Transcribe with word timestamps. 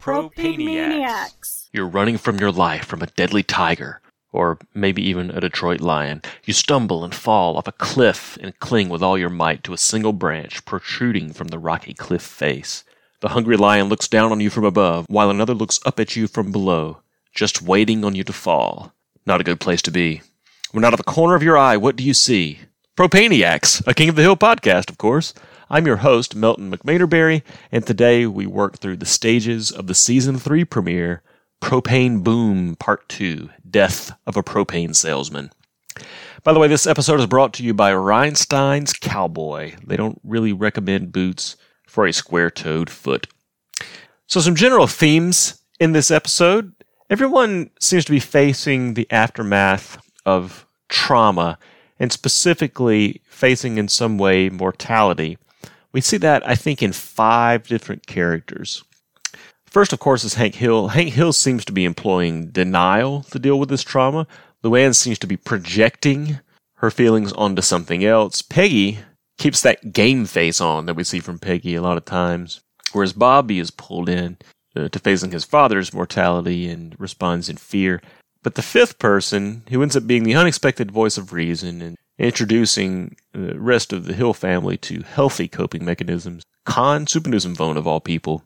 Propaniacs. 0.00 1.68
You're 1.72 1.86
running 1.86 2.18
from 2.18 2.38
your 2.38 2.52
life 2.52 2.84
from 2.84 3.02
a 3.02 3.06
deadly 3.06 3.42
tiger, 3.42 4.00
or 4.32 4.58
maybe 4.74 5.02
even 5.02 5.30
a 5.30 5.40
Detroit 5.40 5.80
lion. 5.80 6.22
You 6.44 6.52
stumble 6.52 7.04
and 7.04 7.14
fall 7.14 7.56
off 7.56 7.66
a 7.66 7.72
cliff 7.72 8.38
and 8.40 8.58
cling 8.58 8.88
with 8.88 9.02
all 9.02 9.18
your 9.18 9.28
might 9.28 9.64
to 9.64 9.72
a 9.72 9.78
single 9.78 10.12
branch 10.12 10.64
protruding 10.64 11.32
from 11.32 11.48
the 11.48 11.58
rocky 11.58 11.94
cliff 11.94 12.22
face. 12.22 12.84
The 13.20 13.30
hungry 13.30 13.56
lion 13.56 13.88
looks 13.88 14.06
down 14.06 14.30
on 14.30 14.40
you 14.40 14.50
from 14.50 14.64
above, 14.64 15.06
while 15.08 15.30
another 15.30 15.54
looks 15.54 15.80
up 15.84 15.98
at 15.98 16.14
you 16.14 16.28
from 16.28 16.52
below, 16.52 17.02
just 17.34 17.60
waiting 17.60 18.04
on 18.04 18.14
you 18.14 18.22
to 18.24 18.32
fall. 18.32 18.92
Not 19.26 19.40
a 19.40 19.44
good 19.44 19.60
place 19.60 19.82
to 19.82 19.90
be. 19.90 20.22
When 20.70 20.84
out 20.84 20.92
of 20.92 20.98
the 20.98 21.04
corner 21.04 21.34
of 21.34 21.42
your 21.42 21.58
eye, 21.58 21.76
what 21.76 21.96
do 21.96 22.04
you 22.04 22.14
see? 22.14 22.60
Propaniacs, 22.96 23.86
a 23.86 23.94
King 23.94 24.08
of 24.08 24.16
the 24.16 24.22
Hill 24.22 24.36
podcast, 24.36 24.90
of 24.90 24.98
course. 24.98 25.34
I'm 25.70 25.86
your 25.86 25.98
host, 25.98 26.34
Melton 26.34 26.70
McMaterberry, 26.70 27.42
and 27.70 27.86
today 27.86 28.24
we 28.24 28.46
work 28.46 28.78
through 28.78 28.96
the 28.96 29.04
stages 29.04 29.70
of 29.70 29.86
the 29.86 29.94
season 29.94 30.38
three 30.38 30.64
premiere, 30.64 31.22
Propane 31.60 32.24
Boom 32.24 32.74
Part 32.76 33.06
2 33.10 33.50
Death 33.68 34.12
of 34.26 34.38
a 34.38 34.42
Propane 34.42 34.96
Salesman. 34.96 35.50
By 36.42 36.54
the 36.54 36.58
way, 36.58 36.68
this 36.68 36.86
episode 36.86 37.20
is 37.20 37.26
brought 37.26 37.52
to 37.54 37.62
you 37.62 37.74
by 37.74 37.92
Rhinestein's 37.92 38.94
Cowboy. 38.94 39.74
They 39.86 39.98
don't 39.98 40.18
really 40.24 40.54
recommend 40.54 41.12
boots 41.12 41.56
for 41.86 42.06
a 42.06 42.14
square 42.14 42.50
toed 42.50 42.88
foot. 42.88 43.26
So, 44.26 44.40
some 44.40 44.54
general 44.54 44.86
themes 44.86 45.62
in 45.78 45.92
this 45.92 46.10
episode. 46.10 46.72
Everyone 47.10 47.68
seems 47.78 48.06
to 48.06 48.12
be 48.12 48.20
facing 48.20 48.94
the 48.94 49.06
aftermath 49.10 49.98
of 50.24 50.64
trauma, 50.88 51.58
and 51.98 52.12
specifically 52.12 53.20
facing 53.28 53.76
in 53.76 53.88
some 53.88 54.16
way 54.18 54.48
mortality. 54.48 55.36
We 55.98 56.02
see 56.02 56.18
that, 56.18 56.48
I 56.48 56.54
think, 56.54 56.80
in 56.80 56.92
five 56.92 57.66
different 57.66 58.06
characters. 58.06 58.84
First, 59.66 59.92
of 59.92 59.98
course, 59.98 60.22
is 60.22 60.34
Hank 60.34 60.54
Hill. 60.54 60.86
Hank 60.86 61.12
Hill 61.12 61.32
seems 61.32 61.64
to 61.64 61.72
be 61.72 61.84
employing 61.84 62.50
denial 62.50 63.24
to 63.32 63.38
deal 63.40 63.58
with 63.58 63.68
this 63.68 63.82
trauma. 63.82 64.28
Luann 64.62 64.94
seems 64.94 65.18
to 65.18 65.26
be 65.26 65.36
projecting 65.36 66.38
her 66.76 66.92
feelings 66.92 67.32
onto 67.32 67.62
something 67.62 68.04
else. 68.04 68.42
Peggy 68.42 69.00
keeps 69.38 69.60
that 69.62 69.92
game 69.92 70.24
face 70.24 70.60
on 70.60 70.86
that 70.86 70.94
we 70.94 71.02
see 71.02 71.18
from 71.18 71.40
Peggy 71.40 71.74
a 71.74 71.82
lot 71.82 71.96
of 71.96 72.04
times, 72.04 72.60
whereas 72.92 73.12
Bobby 73.12 73.58
is 73.58 73.72
pulled 73.72 74.08
in 74.08 74.36
uh, 74.76 74.88
to 74.90 75.00
facing 75.00 75.32
his 75.32 75.44
father's 75.44 75.92
mortality 75.92 76.68
and 76.68 76.94
responds 77.00 77.48
in 77.48 77.56
fear. 77.56 78.00
But 78.44 78.54
the 78.54 78.62
fifth 78.62 79.00
person, 79.00 79.64
who 79.70 79.82
ends 79.82 79.96
up 79.96 80.06
being 80.06 80.22
the 80.22 80.36
unexpected 80.36 80.92
voice 80.92 81.18
of 81.18 81.32
reason 81.32 81.82
and 81.82 81.96
introducing 82.18 83.16
the 83.32 83.58
rest 83.58 83.92
of 83.92 84.04
the 84.04 84.14
Hill 84.14 84.34
family 84.34 84.76
to 84.78 85.02
healthy 85.02 85.48
coping 85.48 85.84
mechanisms. 85.84 86.42
Kahn 86.64 87.06
Souphanousinphone, 87.06 87.76
of 87.76 87.86
all 87.86 88.00
people. 88.00 88.42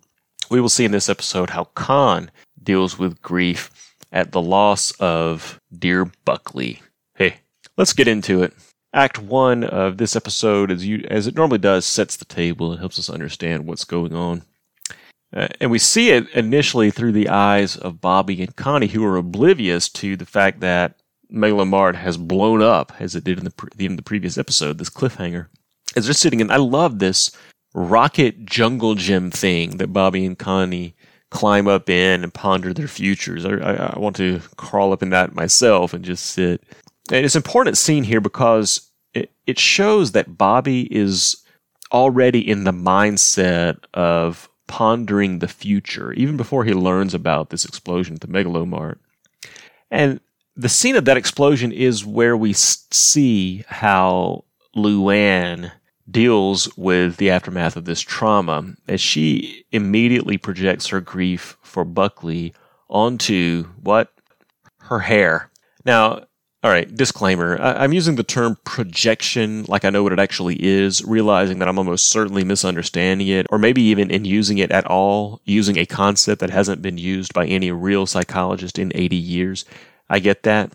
We 0.50 0.60
will 0.60 0.68
see 0.68 0.84
in 0.84 0.92
this 0.92 1.08
episode 1.08 1.50
how 1.50 1.64
Kahn 1.74 2.30
deals 2.62 2.98
with 2.98 3.22
grief 3.22 3.94
at 4.12 4.32
the 4.32 4.42
loss 4.42 4.92
of 5.00 5.58
dear 5.76 6.04
Buckley. 6.24 6.82
Hey, 7.16 7.36
let's 7.76 7.94
get 7.94 8.08
into 8.08 8.42
it. 8.42 8.52
Act 8.94 9.18
one 9.18 9.64
of 9.64 9.96
this 9.96 10.14
episode, 10.14 10.70
as 10.70 10.86
you 10.86 11.06
as 11.08 11.26
it 11.26 11.34
normally 11.34 11.58
does, 11.58 11.86
sets 11.86 12.16
the 12.16 12.26
table 12.26 12.70
and 12.72 12.80
helps 12.80 12.98
us 12.98 13.08
understand 13.08 13.66
what's 13.66 13.84
going 13.84 14.14
on. 14.14 14.42
Uh, 15.34 15.48
and 15.60 15.70
we 15.70 15.78
see 15.78 16.10
it 16.10 16.28
initially 16.34 16.90
through 16.90 17.12
the 17.12 17.30
eyes 17.30 17.74
of 17.74 18.02
Bobby 18.02 18.42
and 18.42 18.54
Connie, 18.54 18.88
who 18.88 19.04
are 19.06 19.16
oblivious 19.16 19.88
to 19.88 20.14
the 20.14 20.26
fact 20.26 20.60
that 20.60 21.00
Megalomart 21.32 21.94
has 21.94 22.16
blown 22.16 22.62
up 22.62 22.92
as 22.98 23.14
it 23.14 23.24
did 23.24 23.38
in 23.38 23.44
the, 23.44 23.50
pre- 23.50 23.86
in 23.86 23.96
the 23.96 24.02
previous 24.02 24.36
episode, 24.38 24.78
this 24.78 24.90
cliffhanger. 24.90 25.46
As 25.96 26.06
they're 26.06 26.14
sitting 26.14 26.40
in, 26.40 26.50
I 26.50 26.56
love 26.56 26.98
this 26.98 27.36
rocket 27.74 28.44
jungle 28.44 28.94
gym 28.94 29.30
thing 29.30 29.78
that 29.78 29.92
Bobby 29.92 30.24
and 30.26 30.38
Connie 30.38 30.94
climb 31.30 31.66
up 31.66 31.88
in 31.88 32.22
and 32.22 32.32
ponder 32.32 32.74
their 32.74 32.88
futures. 32.88 33.44
I, 33.44 33.52
I, 33.54 33.72
I 33.94 33.98
want 33.98 34.16
to 34.16 34.40
crawl 34.56 34.92
up 34.92 35.02
in 35.02 35.10
that 35.10 35.34
myself 35.34 35.94
and 35.94 36.04
just 36.04 36.26
sit. 36.26 36.62
And 37.10 37.24
it's 37.24 37.34
an 37.34 37.40
important 37.40 37.78
scene 37.78 38.04
here 38.04 38.20
because 38.20 38.90
it, 39.14 39.32
it 39.46 39.58
shows 39.58 40.12
that 40.12 40.36
Bobby 40.36 40.94
is 40.94 41.42
already 41.92 42.46
in 42.48 42.64
the 42.64 42.72
mindset 42.72 43.78
of 43.94 44.48
pondering 44.66 45.38
the 45.38 45.48
future, 45.48 46.12
even 46.12 46.36
before 46.36 46.64
he 46.64 46.72
learns 46.72 47.14
about 47.14 47.50
this 47.50 47.64
explosion 47.64 48.14
at 48.14 48.20
the 48.20 48.26
Megalomart. 48.26 48.98
And 49.90 50.20
the 50.56 50.68
scene 50.68 50.96
of 50.96 51.04
that 51.06 51.16
explosion 51.16 51.72
is 51.72 52.04
where 52.04 52.36
we 52.36 52.52
see 52.52 53.64
how 53.68 54.44
Luann 54.76 55.72
deals 56.10 56.74
with 56.76 57.16
the 57.16 57.30
aftermath 57.30 57.76
of 57.76 57.84
this 57.84 58.00
trauma 58.00 58.74
as 58.88 59.00
she 59.00 59.64
immediately 59.72 60.36
projects 60.36 60.88
her 60.88 61.00
grief 61.00 61.56
for 61.62 61.84
Buckley 61.84 62.52
onto 62.90 63.64
what? 63.80 64.12
Her 64.78 64.98
hair. 64.98 65.50
Now, 65.84 66.26
all 66.64 66.70
right, 66.70 66.92
disclaimer. 66.94 67.60
I, 67.60 67.82
am 67.84 67.92
using 67.92 68.14
the 68.14 68.22
term 68.22 68.56
projection 68.64 69.64
like 69.66 69.84
I 69.84 69.90
know 69.90 70.04
what 70.04 70.12
it 70.12 70.20
actually 70.20 70.62
is, 70.62 71.02
realizing 71.04 71.58
that 71.58 71.68
I'm 71.68 71.78
almost 71.78 72.10
certainly 72.10 72.44
misunderstanding 72.44 73.26
it, 73.26 73.46
or 73.50 73.58
maybe 73.58 73.82
even 73.82 74.10
in 74.10 74.24
using 74.24 74.58
it 74.58 74.70
at 74.70 74.86
all, 74.86 75.40
using 75.44 75.76
a 75.76 75.86
concept 75.86 76.40
that 76.40 76.50
hasn't 76.50 76.82
been 76.82 76.98
used 76.98 77.34
by 77.34 77.46
any 77.46 77.72
real 77.72 78.06
psychologist 78.06 78.78
in 78.78 78.92
80 78.94 79.16
years. 79.16 79.64
I 80.12 80.18
get 80.18 80.42
that. 80.42 80.72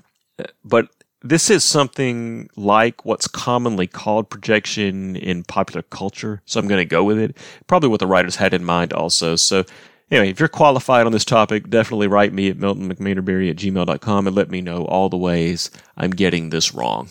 But 0.66 0.90
this 1.22 1.52
is 1.52 1.64
something 1.64 2.50
like 2.56 3.06
what's 3.06 3.28
commonly 3.28 3.86
called 3.86 4.32
projection 4.32 5.16
in 5.16 5.44
popular 5.44 5.84
culture. 5.84 6.42
So 6.46 6.60
I'm 6.60 6.68
going 6.68 6.82
to 6.82 6.86
go 6.86 7.04
with 7.04 7.20
it. 7.20 7.38
Probably 7.68 7.88
what 7.88 8.00
the 8.00 8.08
writers 8.08 8.38
had 8.38 8.56
in 8.56 8.66
mind 8.66 8.94
also. 8.94 9.36
So 9.36 9.64
anyway, 10.10 10.32
if 10.32 10.40
you're 10.40 10.50
qualified 10.50 11.06
on 11.06 11.12
this 11.12 11.24
topic, 11.24 11.70
definitely 11.70 12.08
write 12.08 12.34
me 12.34 12.50
at 12.50 12.58
meltonmcmaterberry 12.58 13.52
at 13.52 13.58
gmail.com 13.58 14.28
and 14.28 14.36
let 14.36 14.50
me 14.50 14.60
know 14.60 14.86
all 14.86 15.08
the 15.08 15.18
ways 15.18 15.70
I'm 15.96 16.12
getting 16.12 16.50
this 16.50 16.74
wrong. 16.74 17.10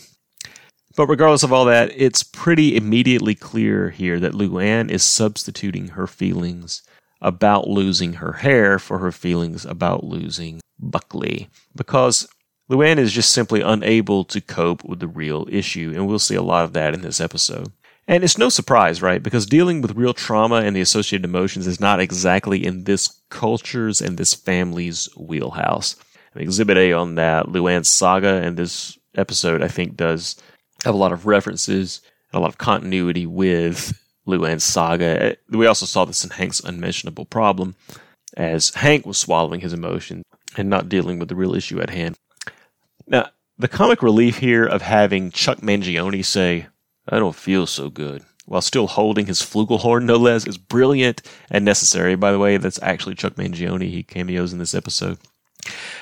But 0.97 1.07
regardless 1.07 1.43
of 1.43 1.53
all 1.53 1.63
that, 1.65 1.91
it's 1.95 2.23
pretty 2.23 2.75
immediately 2.75 3.35
clear 3.35 3.91
here 3.91 4.19
that 4.19 4.33
Luann 4.33 4.91
is 4.91 5.03
substituting 5.03 5.89
her 5.89 6.07
feelings 6.07 6.83
about 7.21 7.69
losing 7.69 8.13
her 8.13 8.33
hair 8.33 8.79
for 8.79 8.97
her 8.99 9.13
feelings 9.13 9.65
about 9.65 10.03
losing 10.03 10.59
Buckley 10.79 11.49
because 11.75 12.27
Luann 12.69 12.97
is 12.97 13.13
just 13.13 13.31
simply 13.31 13.61
unable 13.61 14.25
to 14.25 14.41
cope 14.41 14.83
with 14.83 14.99
the 14.99 15.07
real 15.07 15.47
issue, 15.49 15.93
and 15.95 16.05
we'll 16.05 16.19
see 16.19 16.35
a 16.35 16.41
lot 16.41 16.65
of 16.65 16.73
that 16.73 16.93
in 16.93 17.01
this 17.01 17.21
episode. 17.21 17.71
And 18.09 18.23
it's 18.23 18.37
no 18.37 18.49
surprise, 18.49 19.01
right? 19.01 19.21
Because 19.21 19.45
dealing 19.45 19.81
with 19.81 19.95
real 19.95 20.13
trauma 20.13 20.57
and 20.57 20.75
the 20.75 20.81
associated 20.81 21.25
emotions 21.25 21.67
is 21.67 21.79
not 21.79 21.99
exactly 21.99 22.65
in 22.65 22.85
this 22.85 23.21
culture's 23.29 24.01
and 24.01 24.17
this 24.17 24.33
family's 24.33 25.09
wheelhouse. 25.17 25.95
Exhibit 26.35 26.77
A 26.77 26.93
on 26.93 27.15
that, 27.15 27.47
Luann's 27.47 27.89
saga, 27.89 28.41
and 28.43 28.57
this 28.57 28.97
episode, 29.15 29.63
I 29.63 29.67
think, 29.67 29.97
does 29.97 30.35
have 30.85 30.93
a 30.93 30.97
lot 30.97 31.11
of 31.11 31.25
references, 31.25 32.01
and 32.31 32.39
a 32.39 32.41
lot 32.41 32.51
of 32.51 32.57
continuity 32.57 33.25
with 33.25 33.99
Luann's 34.27 34.63
saga. 34.63 35.35
We 35.49 35.65
also 35.65 35.85
saw 35.85 36.05
this 36.05 36.23
in 36.23 36.29
Hank's 36.29 36.59
unmentionable 36.59 37.25
problem, 37.25 37.75
as 38.35 38.75
Hank 38.75 39.05
was 39.05 39.17
swallowing 39.17 39.61
his 39.61 39.73
emotions 39.73 40.23
and 40.57 40.69
not 40.69 40.89
dealing 40.89 41.19
with 41.19 41.29
the 41.29 41.35
real 41.35 41.55
issue 41.55 41.79
at 41.79 41.89
hand. 41.89 42.17
Now, 43.07 43.29
the 43.57 43.67
comic 43.67 44.03
relief 44.03 44.37
here 44.37 44.65
of 44.65 44.81
having 44.81 45.31
Chuck 45.31 45.59
Mangione 45.59 46.23
say, 46.23 46.67
I 47.09 47.19
don't 47.19 47.35
feel 47.35 47.65
so 47.65 47.89
good, 47.89 48.23
while 48.45 48.61
still 48.61 48.87
holding 48.87 49.25
his 49.25 49.41
flugelhorn, 49.41 50.03
no 50.03 50.17
less, 50.17 50.45
is 50.45 50.57
brilliant 50.57 51.21
and 51.49 51.65
necessary. 51.65 52.15
By 52.15 52.31
the 52.31 52.39
way, 52.39 52.57
that's 52.57 52.81
actually 52.81 53.15
Chuck 53.15 53.35
Mangione. 53.35 53.89
He 53.89 54.03
cameos 54.03 54.53
in 54.53 54.59
this 54.59 54.75
episode. 54.75 55.17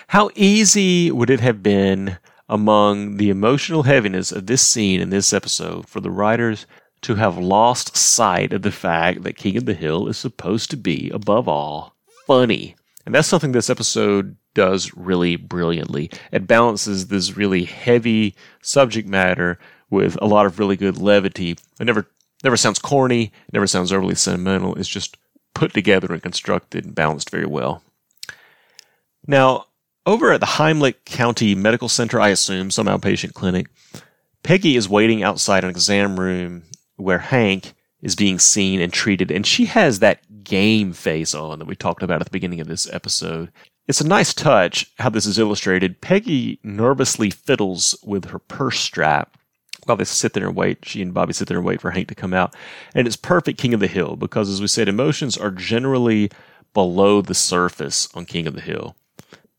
How 0.08 0.30
easy 0.36 1.12
would 1.12 1.30
it 1.30 1.40
have 1.40 1.64
been 1.64 2.18
among 2.48 3.18
the 3.18 3.30
emotional 3.30 3.84
heaviness 3.84 4.32
of 4.32 4.48
this 4.48 4.62
scene 4.62 5.02
in 5.02 5.10
this 5.10 5.34
episode 5.34 5.88
for 5.88 6.00
the 6.00 6.12
writers 6.12 6.68
to 7.02 7.16
have 7.16 7.38
lost 7.38 7.96
sight 7.96 8.54
of 8.54 8.62
the 8.64 8.72
fact 8.72 9.24
that 9.24 9.38
King 9.38 9.58
of 9.58 9.66
the 9.66 9.74
Hill 9.74 10.08
is 10.08 10.18
supposed 10.18 10.70
to 10.72 10.78
be, 10.78 11.10
above 11.14 11.48
all, 11.48 11.96
funny. 12.28 12.76
And 13.06 13.14
that's 13.14 13.28
something 13.28 13.52
this 13.52 13.70
episode 13.70 14.38
does 14.56 14.92
really 14.96 15.36
brilliantly. 15.36 16.10
It 16.32 16.48
balances 16.48 17.08
this 17.08 17.38
really 17.38 17.66
heavy 17.66 18.34
subject 18.64 19.08
matter 19.08 19.60
with 19.92 20.18
a 20.22 20.26
lot 20.26 20.48
of 20.48 20.58
really 20.58 20.76
good 20.76 20.98
levity. 20.98 21.52
It 21.52 21.86
never 21.86 22.08
never 22.44 22.58
sounds 22.58 22.80
corny, 22.80 23.26
it 23.26 23.54
never 23.54 23.68
sounds 23.68 23.92
overly 23.92 24.16
sentimental. 24.16 24.76
It's 24.76 24.90
just 24.90 25.18
put 25.54 25.74
together 25.74 26.12
and 26.12 26.22
constructed 26.22 26.86
and 26.86 26.96
balanced 26.96 27.30
very 27.30 27.46
well. 27.46 27.84
Now, 29.28 29.68
over 30.06 30.32
at 30.32 30.40
the 30.40 30.46
Heimlich 30.46 31.06
County 31.06 31.56
Medical 31.56 31.90
Center, 31.90 32.20
I 32.20 32.30
assume, 32.30 32.70
some 32.70 32.88
outpatient 32.88 33.34
clinic, 33.34 33.68
Peggy 34.44 34.76
is 34.76 34.88
waiting 34.88 35.24
outside 35.24 35.64
an 35.64 35.72
exam 35.72 36.20
room 36.20 36.64
where 36.98 37.18
Hank 37.18 37.74
is 38.02 38.16
being 38.16 38.38
seen 38.38 38.80
and 38.80 38.94
treated, 38.94 39.32
and 39.32 39.48
she 39.48 39.66
has 39.66 40.00
that 40.00 40.44
game 40.44 40.94
face 40.94 41.34
on 41.34 41.58
that 41.58 41.68
we 41.68 41.76
talked 41.76 42.04
about 42.04 42.22
at 42.22 42.28
the 42.28 42.32
beginning 42.32 42.62
of 42.62 42.68
this 42.68 42.88
episode. 42.94 43.52
It's 43.88 44.02
a 44.02 44.08
nice 44.08 44.34
touch 44.34 44.92
how 44.98 45.10
this 45.10 45.28
is 45.28 45.38
illustrated. 45.38 46.02
Peggy 46.02 46.60
nervously 46.64 47.30
fiddles 47.30 47.96
with 48.04 48.26
her 48.26 48.40
purse 48.40 48.80
strap 48.80 49.38
while 49.86 49.98
they 49.98 50.06
sit 50.06 50.34
there 50.34 50.48
and 50.48 50.56
wait. 50.56 50.86
She 50.86 51.02
and 51.04 51.14
Bobby 51.14 51.34
sit 51.34 51.48
there 51.48 51.58
and 51.58 51.66
wait 51.66 51.82
for 51.82 51.92
Hank 51.92 52.08
to 52.08 52.16
come 52.16 52.34
out. 52.34 52.56
And 52.96 53.06
it's 53.06 53.16
perfect 53.16 53.60
King 53.60 53.76
of 53.76 53.80
the 53.80 53.88
Hill 53.88 54.16
because, 54.16 54.50
as 54.50 54.60
we 54.60 54.68
said, 54.68 54.88
emotions 54.88 55.38
are 55.38 55.52
generally 55.52 56.32
below 56.74 57.22
the 57.22 57.36
surface 57.36 58.10
on 58.16 58.26
King 58.26 58.48
of 58.48 58.56
the 58.56 58.62
Hill. 58.62 58.96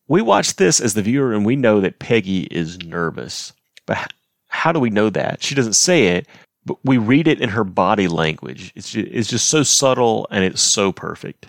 We 0.08 0.22
watch 0.22 0.56
this 0.56 0.80
as 0.80 0.94
the 0.94 1.02
viewer 1.02 1.32
and 1.32 1.46
we 1.46 1.54
know 1.54 1.80
that 1.80 2.00
Peggy 2.00 2.42
is 2.50 2.78
nervous. 2.78 3.52
But 3.86 4.12
how 4.48 4.72
do 4.72 4.80
we 4.80 4.90
know 4.90 5.08
that? 5.10 5.42
She 5.42 5.54
doesn't 5.54 5.74
say 5.74 6.08
it, 6.08 6.26
but 6.64 6.78
we 6.84 6.98
read 6.98 7.28
it 7.28 7.40
in 7.40 7.50
her 7.50 7.64
body 7.64 8.08
language. 8.08 8.72
It's 8.74 8.90
just, 8.90 9.08
it's 9.08 9.28
just 9.28 9.48
so 9.48 9.62
subtle 9.62 10.26
and 10.32 10.44
it's 10.44 10.60
so 10.60 10.90
perfect. 10.90 11.46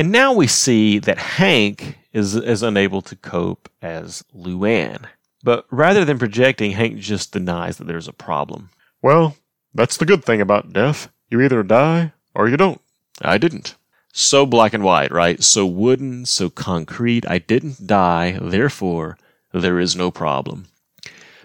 And 0.00 0.12
now 0.12 0.32
we 0.32 0.46
see 0.46 0.98
that 0.98 1.18
Hank 1.18 1.98
is, 2.14 2.34
is 2.34 2.62
unable 2.62 3.02
to 3.02 3.14
cope 3.16 3.68
as 3.82 4.24
Luann. 4.34 5.04
But 5.44 5.66
rather 5.70 6.06
than 6.06 6.18
projecting, 6.18 6.70
Hank 6.70 6.96
just 7.00 7.32
denies 7.32 7.76
that 7.76 7.86
there's 7.86 8.08
a 8.08 8.14
problem. 8.14 8.70
Well, 9.02 9.36
that's 9.74 9.98
the 9.98 10.06
good 10.06 10.24
thing 10.24 10.40
about 10.40 10.72
death. 10.72 11.10
You 11.28 11.42
either 11.42 11.62
die 11.62 12.14
or 12.34 12.48
you 12.48 12.56
don't. 12.56 12.80
I 13.20 13.36
didn't. 13.36 13.74
So 14.10 14.46
black 14.46 14.72
and 14.72 14.82
white, 14.82 15.12
right? 15.12 15.44
So 15.44 15.66
wooden, 15.66 16.24
so 16.24 16.48
concrete. 16.48 17.28
I 17.28 17.36
didn't 17.36 17.86
die, 17.86 18.38
therefore, 18.40 19.18
there 19.52 19.78
is 19.78 19.94
no 19.94 20.10
problem. 20.10 20.68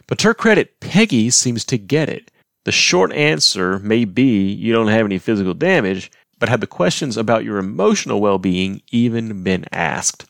But 0.07 0.19
to 0.19 0.29
her 0.29 0.33
credit, 0.33 0.79
Peggy 0.79 1.29
seems 1.29 1.65
to 1.65 1.77
get 1.77 2.07
it. 2.07 2.31
The 2.63 2.71
short 2.71 3.11
answer 3.11 3.79
may 3.79 4.05
be 4.05 4.49
you 4.49 4.71
don't 4.71 4.87
have 4.87 5.05
any 5.05 5.17
physical 5.17 5.53
damage, 5.53 6.09
but 6.39 6.49
have 6.49 6.61
the 6.61 6.67
questions 6.67 7.17
about 7.17 7.43
your 7.43 7.57
emotional 7.57 8.21
well 8.21 8.37
being 8.37 8.81
even 8.91 9.43
been 9.43 9.65
asked? 9.71 10.25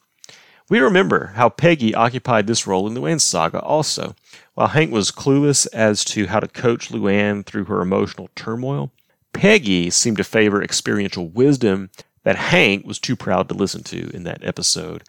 We 0.67 0.79
remember 0.79 1.27
how 1.35 1.49
Peggy 1.49 1.93
occupied 1.93 2.47
this 2.47 2.65
role 2.65 2.87
in 2.87 2.95
Luann's 2.95 3.23
saga 3.23 3.59
also. 3.59 4.15
While 4.55 4.69
Hank 4.69 4.91
was 4.91 5.11
clueless 5.11 5.67
as 5.73 6.03
to 6.05 6.27
how 6.27 6.39
to 6.39 6.47
coach 6.47 6.89
Luann 6.89 7.45
through 7.45 7.65
her 7.65 7.81
emotional 7.81 8.29
turmoil, 8.35 8.91
Peggy 9.31 9.89
seemed 9.89 10.17
to 10.17 10.23
favor 10.23 10.63
experiential 10.63 11.27
wisdom 11.27 11.91
that 12.23 12.37
Hank 12.37 12.85
was 12.87 12.97
too 12.97 13.15
proud 13.15 13.47
to 13.49 13.55
listen 13.55 13.83
to 13.83 14.09
in 14.15 14.23
that 14.23 14.43
episode. 14.43 15.03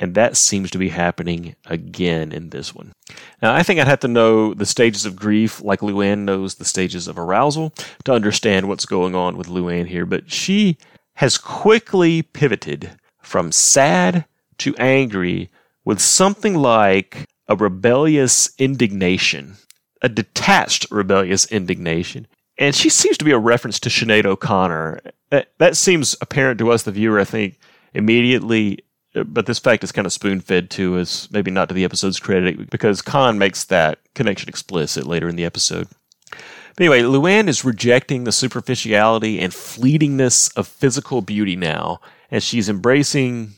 And 0.00 0.14
that 0.14 0.36
seems 0.38 0.70
to 0.70 0.78
be 0.78 0.88
happening 0.88 1.54
again 1.66 2.32
in 2.32 2.48
this 2.48 2.74
one. 2.74 2.94
Now, 3.42 3.54
I 3.54 3.62
think 3.62 3.78
I'd 3.78 3.86
have 3.86 4.00
to 4.00 4.08
know 4.08 4.54
the 4.54 4.64
stages 4.64 5.04
of 5.04 5.14
grief 5.14 5.62
like 5.62 5.80
Luann 5.80 6.20
knows 6.20 6.54
the 6.54 6.64
stages 6.64 7.06
of 7.06 7.18
arousal 7.18 7.74
to 8.04 8.12
understand 8.12 8.66
what's 8.66 8.86
going 8.86 9.14
on 9.14 9.36
with 9.36 9.48
Luann 9.48 9.86
here, 9.86 10.06
but 10.06 10.32
she 10.32 10.78
has 11.16 11.36
quickly 11.36 12.22
pivoted 12.22 12.92
from 13.20 13.52
sad 13.52 14.24
to 14.56 14.74
angry 14.76 15.50
with 15.84 16.00
something 16.00 16.54
like 16.54 17.26
a 17.46 17.54
rebellious 17.54 18.54
indignation, 18.58 19.56
a 20.00 20.08
detached 20.08 20.90
rebellious 20.90 21.44
indignation. 21.52 22.26
And 22.56 22.74
she 22.74 22.88
seems 22.88 23.18
to 23.18 23.24
be 23.24 23.32
a 23.32 23.38
reference 23.38 23.78
to 23.80 23.90
Sinead 23.90 24.24
O'Connor. 24.24 25.00
That, 25.30 25.52
that 25.58 25.76
seems 25.76 26.16
apparent 26.22 26.58
to 26.60 26.70
us, 26.70 26.84
the 26.84 26.90
viewer, 26.90 27.20
I 27.20 27.24
think, 27.24 27.58
immediately. 27.92 28.78
But 29.12 29.46
this 29.46 29.58
fact 29.58 29.82
is 29.82 29.90
kind 29.92 30.06
of 30.06 30.12
spoon 30.12 30.40
fed 30.40 30.70
to 30.70 30.98
us, 30.98 31.28
maybe 31.32 31.50
not 31.50 31.68
to 31.68 31.74
the 31.74 31.84
episode's 31.84 32.20
credit, 32.20 32.70
because 32.70 33.02
Kahn 33.02 33.38
makes 33.38 33.64
that 33.64 33.98
connection 34.14 34.48
explicit 34.48 35.06
later 35.06 35.28
in 35.28 35.36
the 35.36 35.44
episode. 35.44 35.88
But 36.30 36.80
anyway, 36.80 37.02
Luann 37.02 37.48
is 37.48 37.64
rejecting 37.64 38.22
the 38.22 38.32
superficiality 38.32 39.40
and 39.40 39.52
fleetingness 39.52 40.56
of 40.56 40.68
physical 40.68 41.22
beauty 41.22 41.56
now, 41.56 42.00
and 42.30 42.40
she's 42.40 42.68
embracing 42.68 43.54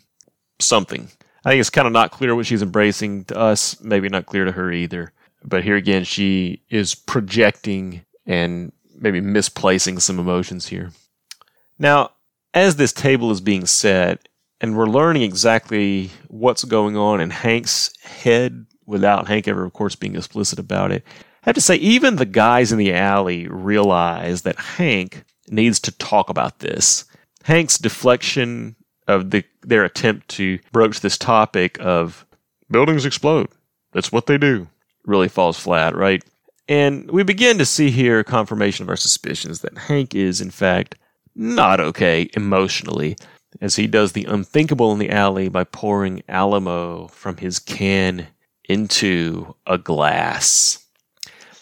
something. 0.58 1.08
I 1.44 1.50
think 1.50 1.60
it's 1.60 1.70
kind 1.70 1.86
of 1.86 1.92
not 1.92 2.12
clear 2.12 2.34
what 2.34 2.46
she's 2.46 2.62
embracing 2.62 3.24
to 3.26 3.36
us, 3.36 3.78
maybe 3.82 4.08
not 4.08 4.26
clear 4.26 4.46
to 4.46 4.52
her 4.52 4.72
either. 4.72 5.12
But 5.44 5.64
here 5.64 5.76
again, 5.76 6.04
she 6.04 6.62
is 6.70 6.94
projecting 6.94 8.04
and 8.24 8.72
maybe 8.96 9.20
misplacing 9.20 9.98
some 9.98 10.18
emotions 10.18 10.68
here. 10.68 10.92
Now, 11.78 12.12
as 12.54 12.76
this 12.76 12.92
table 12.92 13.30
is 13.30 13.40
being 13.40 13.66
set, 13.66 14.28
and 14.62 14.76
we're 14.76 14.86
learning 14.86 15.22
exactly 15.22 16.10
what's 16.28 16.62
going 16.62 16.96
on 16.96 17.20
in 17.20 17.30
Hank's 17.30 17.92
head 18.02 18.64
without 18.86 19.26
Hank 19.26 19.48
ever, 19.48 19.64
of 19.64 19.72
course, 19.72 19.96
being 19.96 20.14
explicit 20.16 20.60
about 20.60 20.92
it, 20.92 21.02
I 21.42 21.48
have 21.50 21.56
to 21.56 21.60
say, 21.60 21.74
even 21.76 22.16
the 22.16 22.24
guys 22.24 22.70
in 22.70 22.78
the 22.78 22.94
alley 22.94 23.48
realize 23.48 24.42
that 24.42 24.56
Hank 24.56 25.24
needs 25.50 25.80
to 25.80 25.92
talk 25.92 26.30
about 26.30 26.60
this. 26.60 27.04
Hank's 27.42 27.76
deflection 27.76 28.76
of 29.08 29.32
the, 29.32 29.42
their 29.62 29.84
attempt 29.84 30.28
to 30.28 30.60
broach 30.70 31.00
this 31.00 31.18
topic 31.18 31.76
of 31.80 32.24
buildings 32.70 33.04
explode. 33.04 33.48
That's 33.92 34.12
what 34.12 34.26
they 34.26 34.38
do. 34.38 34.68
Really 35.04 35.28
falls 35.28 35.58
flat, 35.58 35.96
right? 35.96 36.22
And 36.68 37.10
we 37.10 37.24
begin 37.24 37.58
to 37.58 37.66
see 37.66 37.90
here 37.90 38.22
confirmation 38.22 38.84
of 38.84 38.88
our 38.88 38.96
suspicions 38.96 39.60
that 39.62 39.76
Hank 39.76 40.14
is, 40.14 40.40
in 40.40 40.50
fact, 40.50 40.94
not 41.34 41.80
okay 41.80 42.30
emotionally, 42.34 43.16
as 43.62 43.76
he 43.76 43.86
does 43.86 44.12
the 44.12 44.26
unthinkable 44.26 44.92
in 44.92 44.98
the 44.98 45.08
alley 45.08 45.48
by 45.48 45.64
pouring 45.64 46.22
Alamo 46.28 47.06
from 47.08 47.38
his 47.38 47.58
can 47.58 48.26
into 48.68 49.54
a 49.66 49.78
glass. 49.78 50.86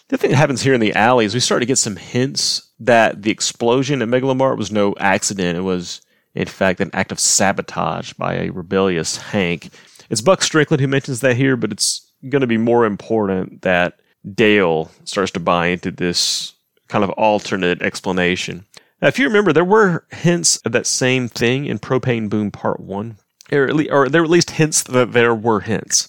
The 0.09 0.17
thing 0.17 0.31
that 0.31 0.37
happens 0.37 0.61
here 0.61 0.73
in 0.73 0.81
the 0.81 0.93
alley 0.93 1.23
is 1.23 1.33
we 1.33 1.39
start 1.39 1.61
to 1.61 1.65
get 1.65 1.77
some 1.77 1.95
hints 1.95 2.69
that 2.81 3.21
the 3.21 3.31
explosion 3.31 4.01
at 4.01 4.09
Megalomart 4.09 4.57
was 4.57 4.69
no 4.69 4.93
accident. 4.99 5.57
It 5.57 5.61
was 5.61 6.01
in 6.33 6.47
fact, 6.47 6.79
an 6.79 6.91
act 6.93 7.11
of 7.11 7.19
sabotage 7.19 8.13
by 8.13 8.35
a 8.35 8.49
rebellious 8.49 9.17
Hank. 9.17 9.69
It's 10.09 10.21
Buck 10.21 10.41
Strickland 10.41 10.81
who 10.81 10.87
mentions 10.87 11.19
that 11.21 11.35
here, 11.35 11.57
but 11.57 11.71
it's 11.71 12.09
going 12.29 12.41
to 12.41 12.47
be 12.47 12.57
more 12.57 12.85
important 12.85 13.61
that 13.63 13.99
Dale 14.33 14.91
starts 15.03 15.31
to 15.31 15.39
buy 15.39 15.67
into 15.67 15.91
this 15.91 16.53
kind 16.87 17.03
of 17.03 17.09
alternate 17.11 17.81
explanation. 17.81 18.65
Now, 19.01 19.07
if 19.07 19.17
you 19.17 19.25
remember, 19.25 19.51
there 19.51 19.65
were 19.65 20.05
hints 20.11 20.57
of 20.57 20.71
that 20.73 20.85
same 20.85 21.27
thing 21.27 21.65
in 21.65 21.79
Propane 21.79 22.29
Boom 22.29 22.51
Part 22.51 22.79
1, 22.79 23.17
or, 23.51 23.73
least, 23.73 23.91
or 23.91 24.09
there 24.09 24.21
were 24.21 24.25
at 24.25 24.31
least 24.31 24.51
hints 24.51 24.83
that 24.83 25.13
there 25.13 25.33
were 25.33 25.61
hints. 25.61 26.07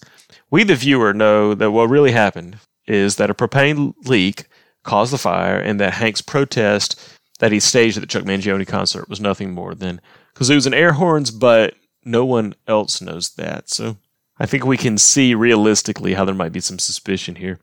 We, 0.50 0.65
the 0.65 0.75
viewer, 0.75 1.15
know 1.15 1.55
that 1.55 1.71
what 1.71 1.89
really 1.89 2.12
happened 2.12 2.59
is 2.87 3.17
that 3.17 3.31
a 3.31 3.35
propane 3.35 3.94
leak 4.05 4.44
caused 4.83 5.12
the 5.12 5.19
fire 5.19 5.59
and 5.59 5.81
that 5.81 5.94
Hank's 5.94 6.21
protest 6.21 7.19
that 7.39 7.53
he 7.53 7.61
staged 7.61 7.97
at 7.97 8.03
the 8.03 8.06
Chuck 8.06 8.25
Mangione 8.25 8.67
concert 8.67 9.09
was 9.09 9.21
nothing 9.21 9.53
more 9.53 9.75
than 9.75 10.00
kazoos 10.35 10.67
and 10.67 10.75
air 10.75 10.93
horns, 10.93 11.31
but 11.31 11.75
no 12.05 12.25
one 12.25 12.55
else 12.69 13.00
knows 13.00 13.31
that. 13.31 13.71
So 13.71 13.97
I 14.39 14.47
think 14.47 14.65
we 14.65 14.77
can 14.77 14.99
see 14.99 15.35
realistically 15.35 16.15
how 16.15 16.25
there 16.25 16.35
might 16.35 16.53
be 16.53 16.61
some 16.61 16.79
suspicion 16.79 17.37
here, 17.37 17.59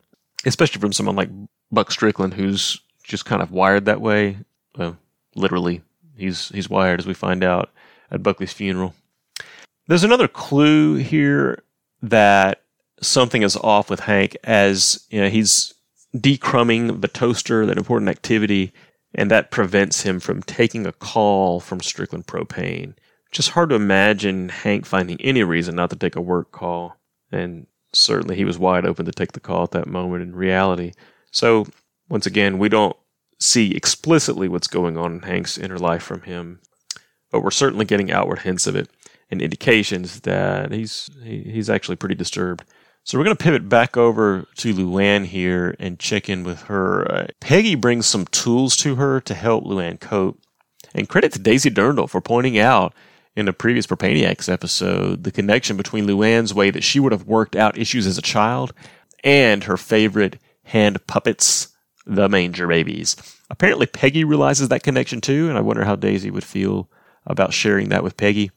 especially 0.45 0.81
from 0.81 0.93
someone 0.93 1.15
like 1.15 1.29
Buck 1.71 1.91
Strickland, 1.91 2.33
who's 2.33 2.81
just 3.03 3.25
kind 3.25 3.41
of 3.41 3.51
wired 3.51 3.85
that 3.85 4.01
way. 4.01 4.37
Well, 4.75 4.97
literally, 5.35 5.81
he's 6.15 6.49
he's 6.49 6.69
wired 6.69 6.99
as 6.99 7.07
we 7.07 7.13
find 7.13 7.43
out 7.43 7.71
at 8.11 8.23
Buckley's 8.23 8.53
funeral. 8.53 8.93
There's 9.87 10.03
another 10.03 10.27
clue 10.27 10.95
here 10.95 11.63
that 12.01 12.61
something 13.01 13.41
is 13.41 13.55
off 13.57 13.89
with 13.89 14.01
Hank 14.01 14.37
as 14.43 15.05
you 15.09 15.21
know 15.21 15.29
he's 15.29 15.73
decrumbing 16.15 17.01
the 17.01 17.07
toaster, 17.07 17.65
that 17.65 17.77
important 17.77 18.09
activity, 18.09 18.73
and 19.13 19.29
that 19.31 19.51
prevents 19.51 20.01
him 20.01 20.19
from 20.19 20.41
taking 20.43 20.85
a 20.85 20.91
call 20.91 21.59
from 21.59 21.81
Strickland 21.81 22.27
Propane. 22.27 22.93
Just 23.31 23.49
hard 23.49 23.69
to 23.69 23.75
imagine 23.75 24.49
Hank 24.49 24.85
finding 24.85 25.21
any 25.21 25.43
reason 25.43 25.75
not 25.75 25.91
to 25.91 25.95
take 25.95 26.15
a 26.15 26.21
work 26.21 26.51
call, 26.51 26.95
and 27.31 27.67
certainly 27.93 28.35
he 28.35 28.45
was 28.45 28.57
wide 28.57 28.85
open 28.85 29.05
to 29.05 29.11
take 29.11 29.33
the 29.33 29.39
call 29.39 29.63
at 29.63 29.71
that 29.71 29.87
moment 29.87 30.23
in 30.23 30.35
reality. 30.35 30.93
So, 31.31 31.67
once 32.09 32.25
again, 32.25 32.57
we 32.57 32.69
don't 32.69 32.95
see 33.39 33.71
explicitly 33.71 34.47
what's 34.47 34.67
going 34.67 34.97
on 34.97 35.13
in 35.13 35.21
Hank's 35.21 35.57
inner 35.57 35.77
life 35.77 36.03
from 36.03 36.21
him, 36.21 36.59
but 37.31 37.41
we're 37.41 37.51
certainly 37.51 37.85
getting 37.85 38.11
outward 38.11 38.39
hints 38.39 38.67
of 38.67 38.75
it 38.75 38.89
and 39.31 39.41
indications 39.41 40.21
that 40.21 40.71
he's 40.71 41.09
he's 41.23 41.69
actually 41.69 41.95
pretty 41.95 42.15
disturbed. 42.15 42.63
So 43.03 43.17
we're 43.17 43.23
going 43.23 43.37
to 43.37 43.43
pivot 43.43 43.69
back 43.69 43.97
over 43.97 44.45
to 44.57 44.73
Luann 44.73 45.25
here 45.25 45.75
and 45.79 45.99
check 45.99 46.29
in 46.29 46.43
with 46.43 46.63
her. 46.63 47.11
Uh, 47.11 47.27
Peggy 47.39 47.75
brings 47.75 48.05
some 48.05 48.25
tools 48.25 48.75
to 48.77 48.95
her 48.95 49.19
to 49.21 49.33
help 49.33 49.63
Luann 49.63 49.99
cope. 49.99 50.39
And 50.93 51.07
credit 51.07 51.31
to 51.33 51.39
Daisy 51.39 51.69
Derndahl 51.69 52.09
for 52.09 52.21
pointing 52.21 52.57
out 52.57 52.93
in 53.35 53.47
a 53.47 53.53
previous 53.53 53.87
Propaniacs 53.87 54.51
episode 54.51 55.23
the 55.23 55.31
connection 55.31 55.77
between 55.77 56.07
Luann's 56.07 56.53
way 56.53 56.71
that 56.71 56.83
she 56.83 56.99
would 56.99 57.11
have 57.11 57.25
worked 57.25 57.55
out 57.55 57.77
issues 57.77 58.05
as 58.05 58.17
a 58.17 58.23
child 58.23 58.73
and 59.23 59.63
her 59.63 59.77
favorite 59.77 60.39
hand 60.63 61.05
puppets, 61.07 61.68
the 62.09 62.27
Manger 62.27 62.67
Babies. 62.67 63.15
Apparently, 63.49 63.85
Peggy 63.85 64.23
realizes 64.23 64.69
that 64.69 64.83
connection 64.83 65.21
too, 65.21 65.47
and 65.47 65.57
I 65.57 65.61
wonder 65.61 65.85
how 65.85 65.95
Daisy 65.95 66.31
would 66.31 66.43
feel 66.43 66.89
about 67.25 67.53
sharing 67.53 67.89
that 67.89 68.03
with 68.03 68.17
Peggy. 68.17 68.51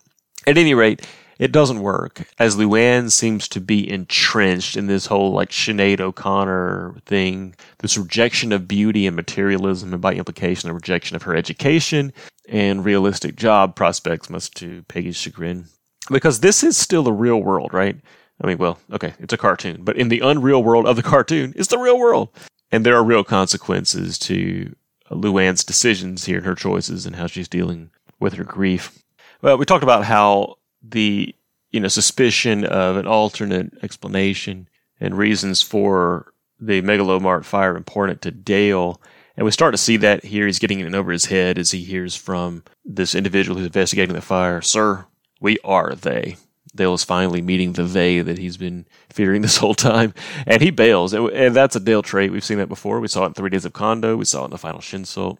At 0.47 0.59
any 0.59 0.75
rate, 0.75 1.07
it 1.39 1.53
doesn't 1.53 1.81
work, 1.81 2.23
as 2.39 2.57
Luann 2.57 3.11
seems 3.11 3.49
to 3.49 3.61
be 3.61 3.91
entrenched 3.91 4.77
in 4.77 4.87
this 4.87 5.07
whole 5.07 5.33
like 5.33 5.51
Sinead 5.51 6.01
O'Connor 6.01 6.97
thing, 7.05 7.55
this 7.79 7.99
rejection 7.99 8.53
of 8.53 8.69
beauty 8.69 9.07
and 9.07 9.15
materialism, 9.15 9.93
and 9.93 10.01
by 10.01 10.15
implication, 10.15 10.71
a 10.71 10.75
rejection 10.75 11.17
of 11.17 11.23
her 11.23 11.37
education 11.37 12.13
and 12.49 12.85
realistic 12.85 13.37
job 13.37 13.77
prospects, 13.77 14.31
much 14.31 14.51
to 14.53 14.83
Peggy's 14.89 15.17
chagrin. 15.17 15.67
Because 16.11 16.41
this 16.41 16.63
is 16.63 16.77
still 16.77 17.03
the 17.03 17.13
real 17.13 17.43
world, 17.43 17.73
right? 17.73 17.97
I 18.43 18.47
mean, 18.47 18.59
well, 18.59 18.79
okay, 18.93 19.15
it's 19.21 19.33
a 19.33 19.39
cartoon, 19.39 19.83
but 19.83 19.97
in 19.97 20.09
the 20.09 20.21
unreal 20.21 20.63
world 20.63 20.87
of 20.87 20.97
the 20.97 21.03
cartoon, 21.03 21.53
it's 21.57 21.69
the 21.69 21.79
real 21.79 21.99
world. 21.99 22.31
And 22.73 22.85
there 22.87 22.97
are 22.97 23.05
real 23.05 23.23
consequences 23.23 24.19
to 24.21 24.75
Luann's 25.11 25.63
decisions 25.63 26.25
here 26.25 26.39
and 26.39 26.47
her 26.47 26.55
choices 26.55 27.05
and 27.05 27.17
how 27.17 27.27
she's 27.27 27.49
dealing 27.49 27.91
with 28.19 28.35
her 28.35 28.45
grief. 28.45 29.03
Well, 29.43 29.59
we 29.59 29.67
talked 29.67 29.83
about 29.83 30.07
how 30.07 30.57
the 30.83 31.35
you 31.71 31.81
know 31.81 31.89
suspicion 31.89 32.65
of 32.65 32.97
an 32.97 33.07
alternate 33.07 33.73
explanation 33.83 34.69
and 34.99 35.17
reasons 35.17 35.61
for 35.61 36.33
the 36.59 36.81
megalomart 36.81 37.45
fire 37.45 37.77
important 37.77 38.23
to 38.23 38.31
Dale. 38.31 39.01
And 39.37 39.45
we 39.45 39.51
start 39.51 39.75
to 39.75 39.79
see 39.79 39.97
that 39.99 40.25
here. 40.25 40.47
He's 40.47 40.59
getting 40.59 40.81
in 40.81 40.95
over 40.95 41.13
his 41.13 41.27
head 41.27 41.59
as 41.59 41.73
he 41.73 41.85
hears 41.85 42.15
from 42.15 42.65
this 42.85 43.15
individual 43.15 43.57
who's 43.57 43.67
investigating 43.67 44.15
the 44.15 44.21
fire. 44.23 44.63
Sir, 44.63 45.07
we 45.41 45.59
are 45.65 45.95
they. 45.95 46.37
Dale 46.75 46.95
is 46.95 47.05
finally 47.05 47.43
meeting 47.43 47.73
the 47.73 47.85
they 47.85 48.21
that 48.21 48.39
he's 48.39 48.57
been 48.57 48.87
fearing 49.11 49.43
this 49.43 49.59
whole 49.59 49.75
time, 49.75 50.15
and 50.47 50.63
he 50.63 50.71
bails. 50.71 51.13
And 51.13 51.55
that's 51.55 51.77
a 51.77 51.81
Dale 51.81 52.03
trait. 52.03 52.33
We've 52.33 52.45
seen 52.45 52.59
that 52.59 52.69
before. 52.69 53.01
We 53.01 53.09
saw 53.09 53.25
it 53.25 53.29
in 53.29 53.35
Three 53.35 53.51
Days 53.51 53.65
of 53.65 53.73
Kkondo. 53.73 54.17
We 54.17 54.25
saw 54.25 54.43
it 54.43 54.47
in 54.47 54.51
the 54.51 54.59
final 54.59 54.81
Shinsult. 54.81 55.39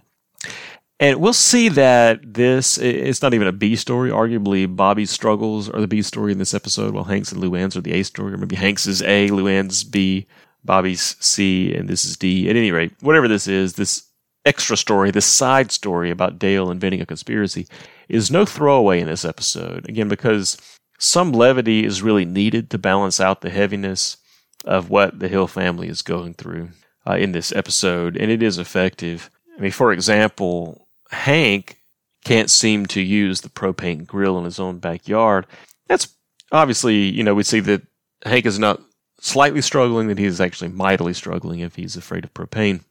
And 1.01 1.21
we'll 1.21 1.33
see 1.33 1.69
that 1.71 2.35
this 2.35 2.79
it's 2.79 3.23
not 3.23 3.35
even 3.35 3.49
a 3.49 3.53
B 3.53 3.75
story. 3.75 4.11
Arguably, 4.11 4.73
Bobby's 4.75 5.11
struggles 5.11 5.69
are 5.69 5.81
the 5.81 5.89
B 5.89 6.01
story 6.01 6.31
in 6.31 6.39
this 6.39 6.55
episode, 6.55 6.95
while 6.95 7.05
Hanks 7.05 7.33
and 7.33 7.43
Luann's 7.43 7.77
are 7.77 7.81
the 7.81 7.95
A 7.95 8.05
story, 8.05 8.33
or 8.33 8.37
maybe 8.37 8.55
Hanks 8.55 8.87
is 8.87 9.03
A, 9.03 9.29
Luann's 9.29 9.83
B, 9.83 10.27
Bobby's 10.65 11.17
C, 11.19 11.75
and 11.75 11.89
this 11.89 12.05
is 12.05 12.17
D. 12.17 12.49
At 12.49 12.55
any 12.55 12.71
rate, 12.71 12.93
whatever 13.01 13.27
this 13.27 13.49
is, 13.49 13.73
this 13.73 14.05
extra 14.45 14.77
story, 14.77 15.11
this 15.11 15.27
side 15.27 15.73
story 15.73 16.11
about 16.11 16.39
Dale 16.39 16.71
inventing 16.71 17.01
a 17.01 17.07
conspiracy, 17.07 17.67
is 18.09 18.31
no 18.31 18.45
throwaway 18.45 19.01
in 19.01 19.07
this 19.07 19.25
episode. 19.25 19.89
Again, 19.89 20.07
because 20.07 20.57
some 21.03 21.33
levity 21.33 21.85
is 21.85 22.01
really 22.01 22.25
needed 22.25 22.71
to 22.71 22.79
balance 22.79 23.19
out 23.19 23.41
the 23.41 23.51
heaviness 23.51 24.19
of 24.65 24.89
what 24.89 25.19
the 25.19 25.27
Hill 25.27 25.49
family 25.49 25.89
is 25.89 26.01
going 26.01 26.35
through 26.35 26.71
uh, 27.05 27.15
in 27.15 27.33
this 27.33 27.51
episode, 27.51 28.17
and 28.17 28.31
it 28.31 28.41
is 28.41 28.57
effective. 28.57 29.29
I 29.59 29.61
mean, 29.61 29.73
for 29.73 29.93
example, 29.93 30.87
Hank 31.11 31.79
can't 32.25 32.49
seem 32.49 32.87
to 32.87 33.01
use 33.01 33.41
the 33.41 33.49
propane 33.49 34.07
grill 34.07 34.39
in 34.39 34.45
his 34.45 34.61
own 34.61 34.79
backyard. 34.79 35.47
That's 35.89 36.07
obviously, 36.53 36.95
you 36.95 37.25
know, 37.25 37.35
we 37.35 37.43
see 37.43 37.59
that 37.59 37.83
Hank 38.25 38.47
is 38.47 38.61
not 38.61 38.81
slightly 39.21 39.61
struggling, 39.61 40.07
that 40.07 40.19
he 40.19 40.25
is 40.25 40.41
actually 40.41 40.69
mightily 40.69 41.15
struggling 41.15 41.59
if 41.59 41.75
he's 41.75 41.97
afraid 41.97 42.23
of 42.23 42.33
propane. 42.33 42.85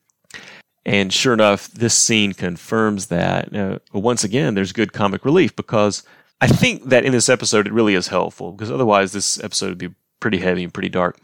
And 0.86 1.14
sure 1.14 1.34
enough, 1.34 1.70
this 1.70 1.94
scene 1.94 2.34
confirms 2.34 3.08
that. 3.08 3.54
Now, 3.54 3.80
once 3.94 4.26
again, 4.26 4.54
there's 4.54 4.74
good 4.74 4.92
comic 4.92 5.24
relief 5.24 5.56
because 5.56 6.04
I 6.42 6.48
think 6.48 6.86
that 6.86 7.06
in 7.06 7.12
this 7.12 7.30
episode 7.30 7.68
it 7.68 7.74
really 7.74 7.94
is 7.94 8.08
helpful 8.08 8.52
because 8.52 8.72
otherwise 8.72 9.12
this 9.12 9.42
episode 9.44 9.70
would 9.70 9.78
be 9.78 9.94
pretty 10.20 10.40
heavy 10.40 10.64
and 10.64 10.74
pretty 10.74 10.90
dark. 10.90 11.20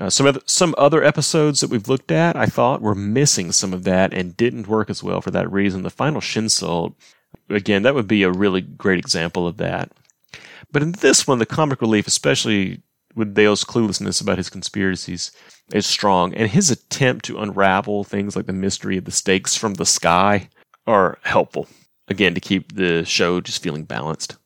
Uh, 0.00 0.08
some 0.08 0.26
other, 0.26 0.40
some 0.46 0.74
other 0.78 1.02
episodes 1.02 1.60
that 1.60 1.70
we've 1.70 1.88
looked 1.88 2.12
at, 2.12 2.36
I 2.36 2.46
thought, 2.46 2.82
were 2.82 2.94
missing 2.94 3.50
some 3.50 3.72
of 3.72 3.84
that 3.84 4.14
and 4.14 4.36
didn't 4.36 4.68
work 4.68 4.88
as 4.88 5.02
well 5.02 5.20
for 5.20 5.30
that 5.32 5.50
reason. 5.50 5.82
The 5.82 5.90
final 5.90 6.20
Shinsult, 6.20 6.94
again, 7.48 7.82
that 7.82 7.94
would 7.94 8.06
be 8.06 8.22
a 8.22 8.30
really 8.30 8.60
great 8.60 8.98
example 8.98 9.48
of 9.48 9.56
that. 9.56 9.90
But 10.70 10.82
in 10.82 10.92
this 10.92 11.26
one, 11.26 11.38
the 11.38 11.46
comic 11.46 11.80
relief, 11.80 12.06
especially 12.06 12.82
with 13.14 13.34
Dale's 13.34 13.64
cluelessness 13.64 14.20
about 14.20 14.36
his 14.36 14.50
conspiracies, 14.50 15.32
is 15.72 15.86
strong, 15.86 16.34
and 16.34 16.50
his 16.50 16.70
attempt 16.70 17.24
to 17.24 17.38
unravel 17.38 18.04
things 18.04 18.36
like 18.36 18.46
the 18.46 18.52
mystery 18.52 18.98
of 18.98 19.06
the 19.06 19.10
stakes 19.10 19.56
from 19.56 19.74
the 19.74 19.86
sky 19.86 20.50
are 20.86 21.18
helpful 21.22 21.66
again 22.08 22.34
to 22.34 22.40
keep 22.40 22.74
the 22.74 23.04
show 23.04 23.40
just 23.40 23.62
feeling 23.62 23.84
balanced. 23.84 24.36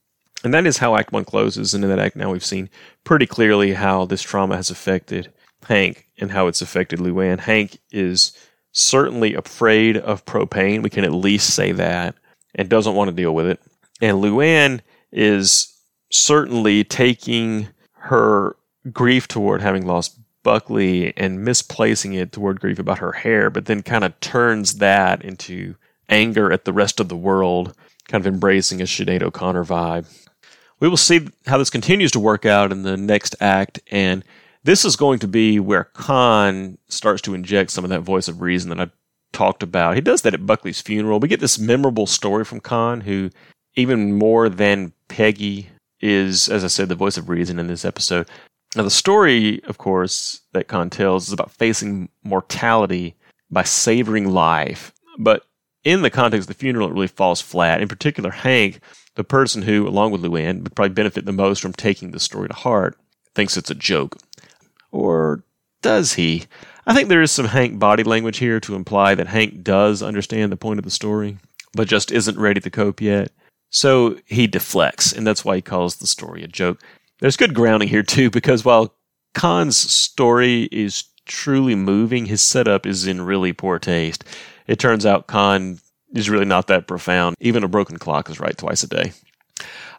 And 0.42 0.54
that 0.54 0.66
is 0.66 0.78
how 0.78 0.96
Act 0.96 1.12
One 1.12 1.24
closes. 1.24 1.74
And 1.74 1.84
in 1.84 1.90
that 1.90 1.98
act, 1.98 2.16
now 2.16 2.32
we've 2.32 2.44
seen 2.44 2.70
pretty 3.04 3.26
clearly 3.26 3.74
how 3.74 4.06
this 4.06 4.22
trauma 4.22 4.56
has 4.56 4.70
affected 4.70 5.32
Hank 5.66 6.06
and 6.18 6.30
how 6.30 6.46
it's 6.46 6.62
affected 6.62 6.98
Luann. 6.98 7.40
Hank 7.40 7.78
is 7.92 8.32
certainly 8.72 9.34
afraid 9.34 9.96
of 9.96 10.24
propane. 10.24 10.82
We 10.82 10.90
can 10.90 11.04
at 11.04 11.12
least 11.12 11.54
say 11.54 11.72
that, 11.72 12.14
and 12.54 12.68
doesn't 12.68 12.94
want 12.94 13.10
to 13.10 13.16
deal 13.16 13.34
with 13.34 13.46
it. 13.46 13.60
And 14.00 14.18
Luann 14.18 14.80
is 15.12 15.76
certainly 16.10 16.84
taking 16.84 17.68
her 17.92 18.56
grief 18.92 19.28
toward 19.28 19.60
having 19.60 19.86
lost 19.86 20.18
Buckley 20.42 21.14
and 21.16 21.44
misplacing 21.44 22.14
it 22.14 22.32
toward 22.32 22.60
grief 22.60 22.78
about 22.78 22.98
her 23.00 23.12
hair, 23.12 23.50
but 23.50 23.66
then 23.66 23.82
kind 23.82 24.04
of 24.04 24.18
turns 24.20 24.76
that 24.76 25.22
into 25.22 25.74
anger 26.10 26.52
at 26.52 26.64
the 26.64 26.72
rest 26.72 27.00
of 27.00 27.08
the 27.08 27.16
world, 27.16 27.74
kind 28.08 28.20
of 28.20 28.32
embracing 28.32 28.80
a 28.80 28.84
Sinead 28.84 29.22
O'Connor 29.22 29.64
vibe. 29.64 30.06
We 30.80 30.88
will 30.88 30.96
see 30.96 31.28
how 31.46 31.58
this 31.58 31.70
continues 31.70 32.10
to 32.12 32.20
work 32.20 32.44
out 32.44 32.72
in 32.72 32.82
the 32.82 32.96
next 32.96 33.36
act, 33.40 33.80
and 33.90 34.24
this 34.64 34.84
is 34.84 34.96
going 34.96 35.18
to 35.20 35.28
be 35.28 35.58
where 35.60 35.84
Kahn 35.84 36.78
starts 36.88 37.22
to 37.22 37.34
inject 37.34 37.70
some 37.70 37.84
of 37.84 37.90
that 37.90 38.00
voice 38.00 38.28
of 38.28 38.42
reason 38.42 38.68
that 38.70 38.80
I 38.80 38.90
talked 39.32 39.62
about. 39.62 39.94
He 39.94 40.00
does 40.00 40.22
that 40.22 40.34
at 40.34 40.46
Buckley's 40.46 40.80
funeral. 40.80 41.20
We 41.20 41.28
get 41.28 41.40
this 41.40 41.58
memorable 41.58 42.06
story 42.06 42.44
from 42.44 42.60
Kahn, 42.60 43.02
who, 43.02 43.30
even 43.74 44.12
more 44.18 44.48
than 44.48 44.92
Peggy, 45.08 45.68
is, 46.00 46.48
as 46.48 46.64
I 46.64 46.68
said, 46.68 46.88
the 46.88 46.94
voice 46.94 47.16
of 47.16 47.28
reason 47.28 47.58
in 47.58 47.66
this 47.66 47.84
episode. 47.84 48.28
Now, 48.76 48.82
the 48.82 48.90
story, 48.90 49.62
of 49.64 49.78
course, 49.78 50.40
that 50.52 50.68
Kahn 50.68 50.90
tells 50.90 51.28
is 51.28 51.32
about 51.32 51.50
facing 51.50 52.08
mortality 52.22 53.16
by 53.50 53.64
savoring 53.64 54.28
life. 54.28 54.92
But 55.18 55.44
in 55.84 56.02
the 56.02 56.10
context 56.10 56.48
of 56.48 56.54
the 56.54 56.60
funeral, 56.60 56.88
it 56.88 56.92
really 56.92 57.06
falls 57.06 57.40
flat. 57.40 57.80
In 57.80 57.88
particular, 57.88 58.30
Hank, 58.30 58.80
the 59.14 59.24
person 59.24 59.62
who, 59.62 59.88
along 59.88 60.12
with 60.12 60.22
Luann, 60.22 60.62
would 60.62 60.74
probably 60.74 60.94
benefit 60.94 61.24
the 61.24 61.32
most 61.32 61.60
from 61.60 61.72
taking 61.72 62.10
the 62.10 62.20
story 62.20 62.48
to 62.48 62.54
heart, 62.54 62.96
thinks 63.34 63.56
it's 63.56 63.70
a 63.70 63.74
joke. 63.74 64.18
Or 64.92 65.44
does 65.82 66.14
he? 66.14 66.44
I 66.86 66.94
think 66.94 67.08
there 67.08 67.22
is 67.22 67.30
some 67.30 67.46
Hank 67.46 67.78
body 67.78 68.02
language 68.02 68.38
here 68.38 68.60
to 68.60 68.74
imply 68.74 69.14
that 69.14 69.28
Hank 69.28 69.62
does 69.62 70.02
understand 70.02 70.50
the 70.50 70.56
point 70.56 70.78
of 70.78 70.84
the 70.84 70.90
story, 70.90 71.38
but 71.74 71.88
just 71.88 72.10
isn't 72.10 72.38
ready 72.38 72.60
to 72.60 72.70
cope 72.70 73.00
yet. 73.00 73.30
So 73.70 74.18
he 74.26 74.46
deflects, 74.46 75.12
and 75.12 75.26
that's 75.26 75.44
why 75.44 75.56
he 75.56 75.62
calls 75.62 75.96
the 75.96 76.06
story 76.06 76.42
a 76.42 76.48
joke. 76.48 76.82
There's 77.20 77.36
good 77.36 77.54
grounding 77.54 77.88
here, 77.88 78.02
too, 78.02 78.30
because 78.30 78.64
while 78.64 78.94
Kahn's 79.34 79.76
story 79.76 80.64
is 80.72 81.04
truly 81.26 81.74
moving, 81.74 82.26
his 82.26 82.42
setup 82.42 82.86
is 82.86 83.06
in 83.06 83.22
really 83.22 83.52
poor 83.52 83.78
taste. 83.78 84.24
It 84.70 84.78
turns 84.78 85.04
out 85.04 85.26
Kahn 85.26 85.80
is 86.14 86.30
really 86.30 86.44
not 86.44 86.68
that 86.68 86.86
profound. 86.86 87.34
Even 87.40 87.64
a 87.64 87.68
broken 87.68 87.96
clock 87.96 88.30
is 88.30 88.38
right 88.38 88.56
twice 88.56 88.84
a 88.84 88.86
day. 88.86 89.12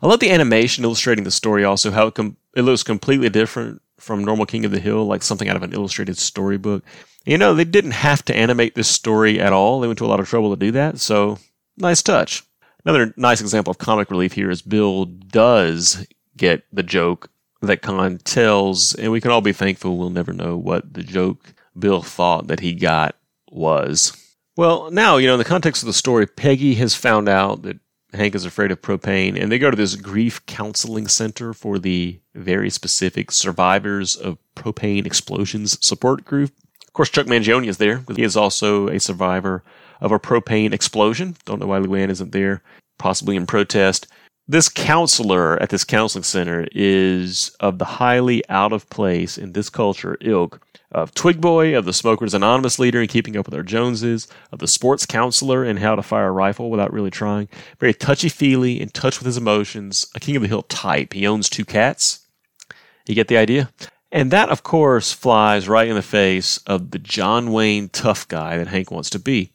I 0.02 0.08
love 0.08 0.22
the 0.22 0.32
animation 0.32 0.86
illustrating 0.86 1.26
the 1.26 1.30
story 1.30 1.66
also, 1.66 1.92
how 1.92 2.08
it, 2.08 2.16
com- 2.16 2.38
it 2.56 2.62
looks 2.62 2.82
completely 2.82 3.28
different 3.28 3.82
from 4.00 4.24
normal 4.24 4.46
King 4.46 4.64
of 4.64 4.72
the 4.72 4.80
Hill, 4.80 5.06
like 5.06 5.24
something 5.24 5.50
out 5.50 5.58
of 5.58 5.64
an 5.64 5.74
illustrated 5.74 6.18
storybook. 6.18 6.86
You 7.26 7.38
know, 7.38 7.54
they 7.54 7.66
didn't 7.66 7.92
have 7.92 8.24
to 8.26 8.36
animate 8.36 8.76
this 8.76 8.88
story 8.88 9.42
at 9.42 9.52
all. 9.52 9.82
They 9.82 9.88
went 9.88 10.00
to 10.00 10.06
a 10.06 10.08
lot 10.08 10.22
of 10.22 10.30
trouble 10.30 10.52
to 10.52 10.56
do 10.56 10.72
that, 10.72 11.02
so 11.02 11.38
nice 11.76 12.02
touch. 12.02 12.42
Another 12.86 13.14
nice 13.18 13.42
example 13.42 13.72
of 13.72 13.78
comic 13.78 14.10
relief 14.10 14.32
here 14.32 14.50
is 14.50 14.62
Bill 14.62 15.04
does 15.04 16.08
get 16.38 16.64
the 16.72 16.82
joke 16.82 17.30
that 17.62 17.82
Kahn 17.82 18.20
tells, 18.20 18.96
and 18.96 19.12
we 19.12 19.20
can 19.20 19.32
all 19.32 19.42
be 19.42 19.52
thankful 19.52 19.98
we'll 19.98 20.10
never 20.10 20.32
know 20.32 20.56
what 20.56 20.94
the 20.94 21.04
joke 21.04 21.54
Bill 21.78 22.02
thought 22.02 22.48
that 22.48 22.62
he 22.62 22.74
got 22.74 23.18
was. 23.52 24.18
Well, 24.58 24.92
now, 24.92 25.18
you 25.18 25.28
know, 25.28 25.36
in 25.36 25.40
the 25.40 25.46
context 25.46 25.82
of 25.82 25.88
the 25.88 25.94
story, 25.94 26.28
Peggy 26.28 26.76
has 26.76 26.94
found 26.94 27.30
out 27.30 27.62
that 27.62 27.80
Hank 28.14 28.36
is 28.36 28.44
afraid 28.44 28.72
of 28.72 28.82
propane, 28.82 29.42
and 29.42 29.50
they 29.50 29.58
go 29.58 29.72
to 29.72 29.78
this 29.78 29.96
grief 29.96 30.46
counseling 30.46 31.08
center 31.08 31.54
for 31.54 31.80
the 31.80 32.20
very 32.36 32.70
specific 32.70 33.32
survivors 33.32 34.18
of 34.18 34.38
propane 34.56 35.06
explosions 35.06 35.78
support 35.86 36.26
group. 36.26 36.52
Of 36.86 36.94
course, 36.94 37.10
Chuck 37.10 37.28
Mangione 37.28 37.68
is 37.68 37.78
there 37.78 38.04
he 38.14 38.24
is 38.24 38.36
also 38.36 38.90
a 38.90 39.00
survivor 39.00 39.64
of 40.02 40.12
a 40.12 40.20
propane 40.20 40.74
explosion. 40.74 41.38
Don't 41.46 41.60
know 41.60 41.68
why 41.68 41.80
Luann 41.80 42.10
isn't 42.10 42.34
there, 42.34 42.62
possibly 42.98 43.38
in 43.38 43.46
protest. 43.48 44.08
This 44.48 44.70
counselor 44.70 45.62
at 45.62 45.70
this 45.70 45.84
counseling 45.84 46.24
center 46.24 46.68
is 46.72 47.56
of 47.60 47.78
the 47.78 47.86
highly 47.86 48.44
out 48.50 48.74
of 48.74 48.90
place 48.90 49.38
in 49.38 49.54
this 49.54 49.70
culture 49.70 50.18
ilk 50.20 50.60
of 50.92 51.14
Twig 51.14 51.40
Boy, 51.40 51.78
of 51.78 51.86
the 51.86 51.94
Smokers 51.94 52.34
Anonymous 52.34 52.80
leader 52.80 53.02
in 53.02 53.08
Keeping 53.08 53.38
Up 53.38 53.46
with 53.46 53.56
Our 53.56 53.64
Joneses, 53.64 54.28
of 54.52 54.60
the 54.60 54.68
sports 54.68 55.06
counselor 55.06 55.64
in 55.64 55.78
How 55.78 55.96
to 55.96 56.02
Fire 56.02 56.28
a 56.28 56.32
Rifle 56.32 56.70
Without 56.70 56.92
Really 56.92 57.12
Trying. 57.12 57.48
Very 57.80 57.94
touchy 57.94 58.28
feely, 58.30 58.82
in 58.82 58.90
touch 58.90 59.20
with 59.20 59.26
his 59.26 59.38
emotions, 59.38 60.06
a 60.16 60.20
King 60.20 60.36
of 60.36 60.42
the 60.42 60.50
Hill 60.50 60.64
type. 60.64 61.14
He 61.14 61.26
owns 61.26 61.48
two 61.48 61.64
cats. 61.64 62.28
You 63.08 63.16
get 63.16 63.30
the 63.30 63.38
idea? 63.38 63.70
And 64.12 64.32
that, 64.32 64.50
of 64.50 64.64
course, 64.64 65.14
flies 65.14 65.70
right 65.70 65.88
in 65.88 65.96
the 65.96 66.02
face 66.02 66.58
of 66.68 66.92
the 66.92 67.00
John 67.00 67.54
Wayne 67.54 67.88
tough 67.90 68.28
guy 68.28 68.58
that 68.58 68.68
Hank 68.68 68.92
wants 68.92 69.10
to 69.12 69.20
be. 69.20 69.52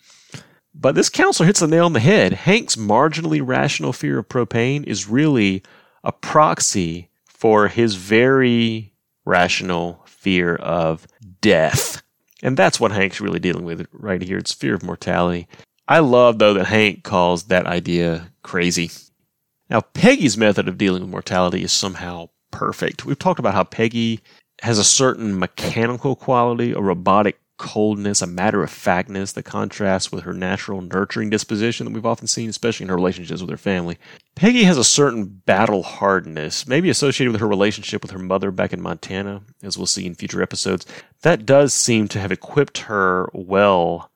But 0.78 0.94
this 0.94 1.08
counselor 1.08 1.46
hits 1.46 1.60
the 1.60 1.66
nail 1.66 1.86
on 1.86 1.94
the 1.94 2.00
head. 2.00 2.32
Hank's 2.34 2.76
marginally 2.76 3.40
rational 3.42 3.94
fear 3.94 4.18
of 4.18 4.28
propane 4.28 4.84
is 4.84 5.08
really 5.08 5.62
a 6.04 6.12
proxy 6.12 7.08
for 7.24 7.68
his 7.68 7.94
very 7.94 8.92
rational 9.24 10.02
fear 10.06 10.56
of 10.56 11.06
death. 11.40 12.02
And 12.42 12.56
that's 12.56 12.78
what 12.78 12.92
Hank's 12.92 13.20
really 13.20 13.38
dealing 13.38 13.64
with 13.64 13.86
right 13.90 14.20
here. 14.20 14.36
It's 14.36 14.52
fear 14.52 14.74
of 14.74 14.82
mortality. 14.82 15.48
I 15.88 16.00
love, 16.00 16.38
though, 16.38 16.52
that 16.54 16.66
Hank 16.66 17.04
calls 17.04 17.44
that 17.44 17.66
idea 17.66 18.32
crazy. 18.42 18.90
Now, 19.70 19.80
Peggy's 19.80 20.36
method 20.36 20.68
of 20.68 20.78
dealing 20.78 21.02
with 21.02 21.10
mortality 21.10 21.62
is 21.62 21.72
somehow 21.72 22.28
perfect. 22.50 23.06
We've 23.06 23.18
talked 23.18 23.40
about 23.40 23.54
how 23.54 23.64
Peggy 23.64 24.20
has 24.62 24.78
a 24.78 24.84
certain 24.84 25.38
mechanical 25.38 26.16
quality, 26.16 26.72
a 26.72 26.80
robotic 26.80 27.38
coldness, 27.58 28.22
a 28.22 28.26
matter 28.26 28.62
of 28.62 28.70
factness 28.70 29.32
that 29.32 29.44
contrasts 29.44 30.12
with 30.12 30.24
her 30.24 30.32
natural 30.32 30.80
nurturing 30.80 31.30
disposition 31.30 31.86
that 31.86 31.92
we've 31.92 32.06
often 32.06 32.26
seen, 32.26 32.48
especially 32.48 32.84
in 32.84 32.88
her 32.88 32.96
relationships 32.96 33.40
with 33.40 33.50
her 33.50 33.56
family. 33.56 33.98
Peggy 34.34 34.64
has 34.64 34.76
a 34.76 34.84
certain 34.84 35.24
battle 35.24 35.82
hardness, 35.82 36.66
maybe 36.66 36.90
associated 36.90 37.32
with 37.32 37.40
her 37.40 37.48
relationship 37.48 38.02
with 38.02 38.10
her 38.10 38.18
mother 38.18 38.50
back 38.50 38.72
in 38.72 38.80
Montana, 38.80 39.42
as 39.62 39.76
we'll 39.76 39.86
see 39.86 40.06
in 40.06 40.14
future 40.14 40.42
episodes. 40.42 40.86
That 41.22 41.46
does 41.46 41.72
seem 41.72 42.08
to 42.08 42.20
have 42.20 42.32
equipped 42.32 42.78
her 42.78 43.28
well 43.32 44.10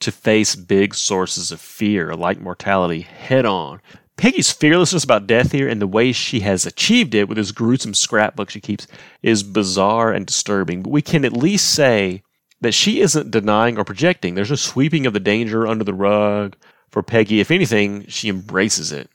to 0.00 0.10
face 0.10 0.56
big 0.56 0.94
sources 0.94 1.52
of 1.52 1.60
fear 1.60 2.14
like 2.14 2.40
mortality 2.40 3.02
head 3.02 3.44
on. 3.44 3.80
Peggy's 4.16 4.52
fearlessness 4.52 5.04
about 5.04 5.26
death 5.26 5.52
here 5.52 5.66
and 5.66 5.80
the 5.80 5.86
way 5.86 6.12
she 6.12 6.40
has 6.40 6.66
achieved 6.66 7.14
it 7.14 7.26
with 7.26 7.36
this 7.36 7.52
gruesome 7.52 7.94
scrapbook 7.94 8.50
she 8.50 8.60
keeps 8.60 8.86
is 9.22 9.42
bizarre 9.42 10.12
and 10.12 10.26
disturbing, 10.26 10.82
but 10.82 10.90
we 10.90 11.00
can 11.00 11.24
at 11.24 11.32
least 11.32 11.74
say 11.74 12.22
that 12.60 12.72
she 12.72 13.00
isn't 13.00 13.30
denying 13.30 13.78
or 13.78 13.84
projecting. 13.84 14.34
There's 14.34 14.50
no 14.50 14.56
sweeping 14.56 15.06
of 15.06 15.12
the 15.12 15.20
danger 15.20 15.66
under 15.66 15.84
the 15.84 15.94
rug 15.94 16.56
for 16.90 17.02
Peggy. 17.02 17.40
If 17.40 17.50
anything, 17.50 18.06
she 18.06 18.28
embraces 18.28 18.92
it. 18.92 19.10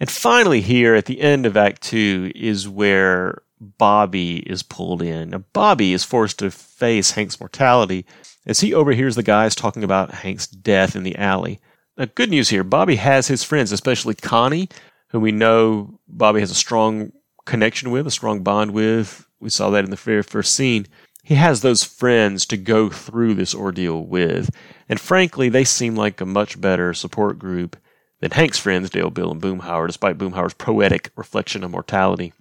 And 0.00 0.10
finally, 0.10 0.60
here 0.60 0.94
at 0.94 1.06
the 1.06 1.20
end 1.20 1.44
of 1.44 1.56
Act 1.56 1.82
Two 1.82 2.30
is 2.34 2.68
where 2.68 3.42
Bobby 3.60 4.38
is 4.38 4.62
pulled 4.62 5.02
in. 5.02 5.30
Now, 5.30 5.44
Bobby 5.52 5.92
is 5.92 6.04
forced 6.04 6.38
to 6.38 6.50
face 6.50 7.12
Hank's 7.12 7.40
mortality 7.40 8.06
as 8.46 8.60
he 8.60 8.72
overhears 8.72 9.16
the 9.16 9.22
guys 9.22 9.54
talking 9.54 9.82
about 9.82 10.14
Hank's 10.14 10.46
death 10.46 10.94
in 10.94 11.02
the 11.02 11.16
alley. 11.16 11.58
Now, 11.96 12.06
good 12.14 12.30
news 12.30 12.48
here 12.48 12.62
Bobby 12.64 12.96
has 12.96 13.26
his 13.26 13.42
friends, 13.42 13.72
especially 13.72 14.14
Connie, 14.14 14.68
who 15.08 15.20
we 15.20 15.32
know 15.32 15.98
Bobby 16.06 16.40
has 16.40 16.50
a 16.50 16.54
strong 16.54 17.12
connection 17.44 17.90
with, 17.90 18.06
a 18.06 18.10
strong 18.12 18.42
bond 18.42 18.70
with. 18.70 19.26
We 19.40 19.50
saw 19.50 19.70
that 19.70 19.84
in 19.84 19.90
the 19.90 19.96
very 19.96 20.22
first 20.22 20.54
scene. 20.54 20.86
He 21.22 21.34
has 21.34 21.60
those 21.60 21.84
friends 21.84 22.46
to 22.46 22.56
go 22.56 22.88
through 22.88 23.34
this 23.34 23.54
ordeal 23.54 24.02
with. 24.02 24.50
And 24.88 25.00
frankly, 25.00 25.48
they 25.48 25.64
seem 25.64 25.94
like 25.94 26.20
a 26.20 26.26
much 26.26 26.60
better 26.60 26.94
support 26.94 27.38
group 27.38 27.76
than 28.20 28.30
Hank's 28.30 28.58
friends, 28.58 28.90
Dale, 28.90 29.10
Bill, 29.10 29.30
and 29.30 29.40
Boomhauer, 29.40 29.86
despite 29.86 30.18
Boomhauer's 30.18 30.54
poetic 30.54 31.10
reflection 31.16 31.62
of 31.62 31.70
mortality. 31.70 32.32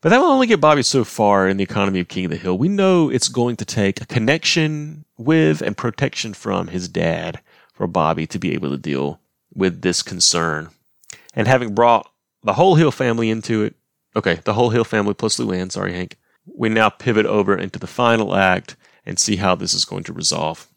But 0.00 0.10
that 0.10 0.20
will 0.20 0.26
only 0.26 0.46
get 0.46 0.60
Bobby 0.60 0.82
so 0.82 1.04
far 1.04 1.48
in 1.48 1.56
the 1.56 1.64
economy 1.64 2.00
of 2.00 2.08
King 2.08 2.26
of 2.26 2.30
the 2.30 2.36
Hill. 2.36 2.56
We 2.56 2.68
know 2.68 3.10
it's 3.10 3.28
going 3.28 3.56
to 3.56 3.64
take 3.64 4.00
a 4.00 4.06
connection 4.06 5.04
with 5.16 5.62
and 5.62 5.76
protection 5.76 6.34
from 6.34 6.68
his 6.68 6.88
dad 6.88 7.40
for 7.72 7.86
Bobby 7.86 8.26
to 8.28 8.38
be 8.38 8.52
able 8.52 8.70
to 8.70 8.78
deal 8.78 9.20
with 9.54 9.82
this 9.82 10.02
concern. 10.02 10.68
And 11.34 11.48
having 11.48 11.74
brought 11.74 12.10
the 12.42 12.52
whole 12.54 12.76
Hill 12.76 12.90
family 12.90 13.30
into 13.30 13.64
it, 13.64 13.74
okay, 14.14 14.36
the 14.44 14.54
whole 14.54 14.70
Hill 14.70 14.84
family 14.84 15.14
plus 15.14 15.38
Luann, 15.38 15.72
sorry, 15.72 15.92
Hank, 15.92 16.16
we 16.46 16.68
now 16.68 16.88
pivot 16.88 17.26
over 17.26 17.56
into 17.56 17.78
the 17.78 17.86
final 17.86 18.34
act 18.34 18.76
and 19.04 19.18
see 19.18 19.36
how 19.36 19.54
this 19.54 19.74
is 19.74 19.84
going 19.84 20.04
to 20.04 20.12
resolve. 20.12 20.68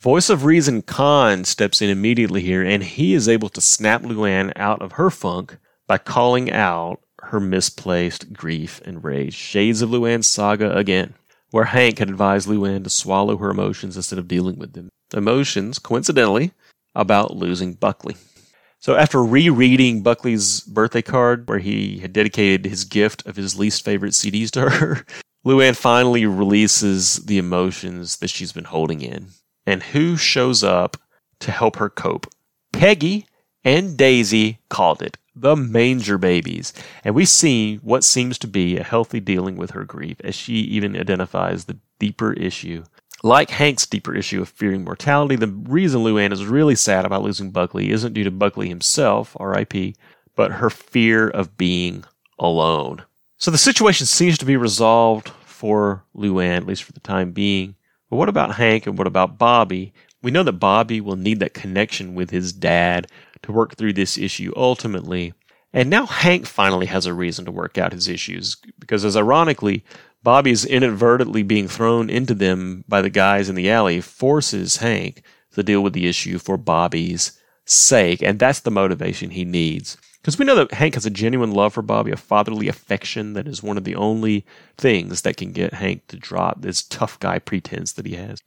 Voice 0.00 0.30
of 0.30 0.44
Reason 0.44 0.80
Kahn 0.80 1.44
steps 1.44 1.82
in 1.82 1.90
immediately 1.90 2.40
here, 2.40 2.62
and 2.62 2.82
he 2.82 3.12
is 3.12 3.28
able 3.28 3.50
to 3.50 3.60
snap 3.60 4.02
Luann 4.02 4.50
out 4.56 4.80
of 4.80 4.92
her 4.92 5.10
funk 5.10 5.58
by 5.86 5.98
calling 5.98 6.50
out 6.50 7.00
her 7.24 7.38
misplaced 7.38 8.32
grief 8.32 8.80
and 8.86 9.04
rage. 9.04 9.34
Shades 9.34 9.82
of 9.82 9.90
Luann's 9.90 10.26
saga 10.26 10.74
again, 10.74 11.14
where 11.50 11.66
Hank 11.66 11.98
had 11.98 12.08
advised 12.08 12.48
Luann 12.48 12.84
to 12.84 12.90
swallow 12.90 13.36
her 13.36 13.50
emotions 13.50 13.96
instead 13.96 14.18
of 14.18 14.28
dealing 14.28 14.58
with 14.58 14.72
them. 14.72 14.88
Emotions, 15.12 15.78
coincidentally, 15.78 16.52
about 16.94 17.36
losing 17.36 17.74
Buckley. 17.74 18.16
So 18.80 18.96
after 18.96 19.22
rereading 19.22 20.02
Buckley's 20.02 20.60
birthday 20.60 21.02
card, 21.02 21.48
where 21.48 21.58
he 21.58 21.98
had 21.98 22.14
dedicated 22.14 22.64
his 22.64 22.84
gift 22.84 23.26
of 23.26 23.36
his 23.36 23.58
least 23.58 23.84
favorite 23.84 24.12
CDs 24.12 24.50
to 24.52 24.70
her, 24.70 25.04
Luann 25.46 25.76
finally 25.76 26.24
releases 26.26 27.16
the 27.16 27.38
emotions 27.38 28.16
that 28.16 28.30
she's 28.30 28.52
been 28.52 28.64
holding 28.64 29.02
in. 29.02 29.28
And 29.66 29.82
who 29.82 30.16
shows 30.16 30.64
up 30.64 30.96
to 31.40 31.50
help 31.50 31.76
her 31.76 31.90
cope? 31.90 32.26
Peggy 32.72 33.26
and 33.64 33.96
Daisy 33.96 34.58
called 34.70 35.02
it 35.02 35.18
the 35.34 35.56
manger 35.56 36.18
babies. 36.18 36.72
And 37.04 37.14
we 37.14 37.24
see 37.24 37.76
what 37.76 38.04
seems 38.04 38.38
to 38.38 38.46
be 38.46 38.76
a 38.76 38.84
healthy 38.84 39.20
dealing 39.20 39.56
with 39.56 39.70
her 39.70 39.84
grief 39.84 40.18
as 40.22 40.34
she 40.34 40.54
even 40.54 40.96
identifies 40.96 41.64
the 41.64 41.78
deeper 41.98 42.32
issue. 42.32 42.84
Like 43.22 43.50
Hank's 43.50 43.86
deeper 43.86 44.14
issue 44.14 44.40
of 44.40 44.48
fearing 44.48 44.84
mortality, 44.84 45.36
the 45.36 45.48
reason 45.48 46.02
Luann 46.02 46.32
is 46.32 46.46
really 46.46 46.74
sad 46.74 47.04
about 47.04 47.22
losing 47.22 47.50
Buckley 47.50 47.90
isn't 47.90 48.14
due 48.14 48.24
to 48.24 48.30
Buckley 48.30 48.68
himself, 48.68 49.36
RIP, 49.38 49.94
but 50.34 50.52
her 50.52 50.70
fear 50.70 51.28
of 51.28 51.58
being 51.58 52.04
alone. 52.38 53.04
So 53.36 53.50
the 53.50 53.58
situation 53.58 54.06
seems 54.06 54.38
to 54.38 54.46
be 54.46 54.56
resolved 54.56 55.28
for 55.44 56.04
Luann, 56.16 56.56
at 56.56 56.66
least 56.66 56.84
for 56.84 56.92
the 56.92 57.00
time 57.00 57.32
being. 57.32 57.74
But 58.08 58.16
what 58.16 58.30
about 58.30 58.54
Hank 58.54 58.86
and 58.86 58.96
what 58.96 59.06
about 59.06 59.38
Bobby? 59.38 59.92
We 60.22 60.30
know 60.30 60.42
that 60.42 60.52
Bobby 60.54 61.00
will 61.00 61.16
need 61.16 61.40
that 61.40 61.54
connection 61.54 62.14
with 62.14 62.30
his 62.30 62.52
dad 62.52 63.06
to 63.42 63.52
work 63.52 63.76
through 63.76 63.94
this 63.94 64.16
issue 64.16 64.52
ultimately. 64.56 65.34
And 65.72 65.88
now 65.88 66.06
Hank 66.06 66.46
finally 66.46 66.86
has 66.86 67.06
a 67.06 67.14
reason 67.14 67.44
to 67.44 67.52
work 67.52 67.78
out 67.78 67.92
his 67.92 68.08
issues 68.08 68.56
because, 68.78 69.04
as 69.04 69.16
ironically, 69.16 69.84
Bobby's 70.22 70.64
inadvertently 70.64 71.42
being 71.42 71.68
thrown 71.68 72.10
into 72.10 72.34
them 72.34 72.84
by 72.88 73.00
the 73.00 73.10
guys 73.10 73.48
in 73.48 73.54
the 73.54 73.70
alley 73.70 74.00
forces 74.00 74.76
Hank 74.76 75.22
to 75.52 75.62
deal 75.62 75.82
with 75.82 75.94
the 75.94 76.06
issue 76.06 76.38
for 76.38 76.56
Bobby's 76.56 77.38
sake. 77.64 78.22
And 78.22 78.38
that's 78.38 78.60
the 78.60 78.70
motivation 78.70 79.30
he 79.30 79.44
needs. 79.44 79.96
Because 80.20 80.38
we 80.38 80.44
know 80.44 80.54
that 80.56 80.72
Hank 80.72 80.94
has 80.94 81.06
a 81.06 81.10
genuine 81.10 81.52
love 81.52 81.72
for 81.72 81.82
Bobby, 81.82 82.10
a 82.10 82.16
fatherly 82.16 82.68
affection 82.68 83.32
that 83.32 83.48
is 83.48 83.62
one 83.62 83.78
of 83.78 83.84
the 83.84 83.96
only 83.96 84.44
things 84.76 85.22
that 85.22 85.38
can 85.38 85.52
get 85.52 85.72
Hank 85.72 86.06
to 86.08 86.16
drop 86.16 86.60
this 86.60 86.82
tough 86.82 87.18
guy 87.20 87.38
pretense 87.38 87.92
that 87.94 88.04
he 88.04 88.16
has. 88.16 88.42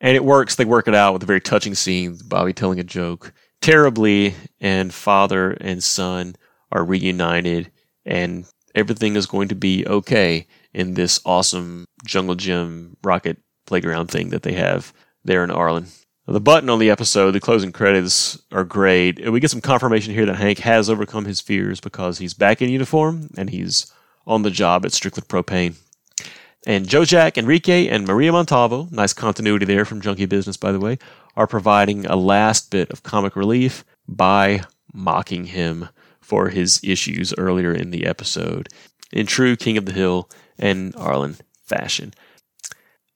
And 0.00 0.14
it 0.14 0.24
works. 0.24 0.54
They 0.54 0.64
work 0.64 0.86
it 0.86 0.94
out 0.94 1.12
with 1.12 1.24
a 1.24 1.26
very 1.26 1.40
touching 1.40 1.74
scene, 1.74 2.16
Bobby 2.26 2.52
telling 2.52 2.78
a 2.78 2.84
joke 2.84 3.32
terribly, 3.60 4.34
and 4.60 4.92
father 4.94 5.50
and 5.60 5.82
son 5.82 6.36
are 6.72 6.84
reunited, 6.84 7.70
and 8.06 8.46
everything 8.74 9.16
is 9.16 9.26
going 9.26 9.48
to 9.48 9.54
be 9.54 9.86
okay 9.86 10.46
in 10.72 10.94
this 10.94 11.20
awesome 11.24 11.84
jungle 12.04 12.34
gym 12.34 12.96
rocket 13.02 13.38
playground 13.66 14.08
thing 14.08 14.30
that 14.30 14.42
they 14.42 14.52
have 14.52 14.92
there 15.24 15.44
in 15.44 15.50
Arlen. 15.50 15.86
The 16.26 16.40
button 16.40 16.70
on 16.70 16.78
the 16.78 16.90
episode, 16.90 17.32
the 17.32 17.40
closing 17.40 17.72
credits 17.72 18.40
are 18.52 18.62
great. 18.62 19.28
We 19.30 19.40
get 19.40 19.50
some 19.50 19.60
confirmation 19.60 20.14
here 20.14 20.26
that 20.26 20.36
Hank 20.36 20.58
has 20.60 20.88
overcome 20.88 21.24
his 21.24 21.40
fears 21.40 21.80
because 21.80 22.18
he's 22.18 22.34
back 22.34 22.62
in 22.62 22.68
uniform 22.68 23.30
and 23.36 23.50
he's 23.50 23.92
on 24.26 24.42
the 24.42 24.50
job 24.50 24.86
at 24.86 24.92
Strickland 24.92 25.28
Propane. 25.28 25.74
And 26.66 26.86
Joe 26.86 27.04
Jack, 27.04 27.38
Enrique, 27.38 27.88
and 27.88 28.06
Maria 28.06 28.32
Montalvo, 28.32 28.86
nice 28.90 29.12
continuity 29.12 29.64
there 29.64 29.84
from 29.84 30.00
Junkie 30.00 30.26
Business, 30.26 30.56
by 30.56 30.72
the 30.72 30.78
way, 30.78 30.98
are 31.34 31.46
providing 31.46 32.06
a 32.06 32.16
last 32.16 32.70
bit 32.70 32.90
of 32.90 33.02
comic 33.02 33.34
relief 33.34 33.84
by 34.06 34.62
mocking 34.92 35.46
him 35.46 35.88
for 36.20 36.50
his 36.50 36.80
issues 36.84 37.34
earlier 37.38 37.72
in 37.72 37.90
the 37.90 38.06
episode 38.06 38.68
in 39.10 39.26
true 39.26 39.56
King 39.56 39.76
of 39.76 39.86
the 39.86 39.92
Hill 39.92 40.28
and 40.60 40.94
Arlen 40.96 41.36
fashion. 41.64 42.14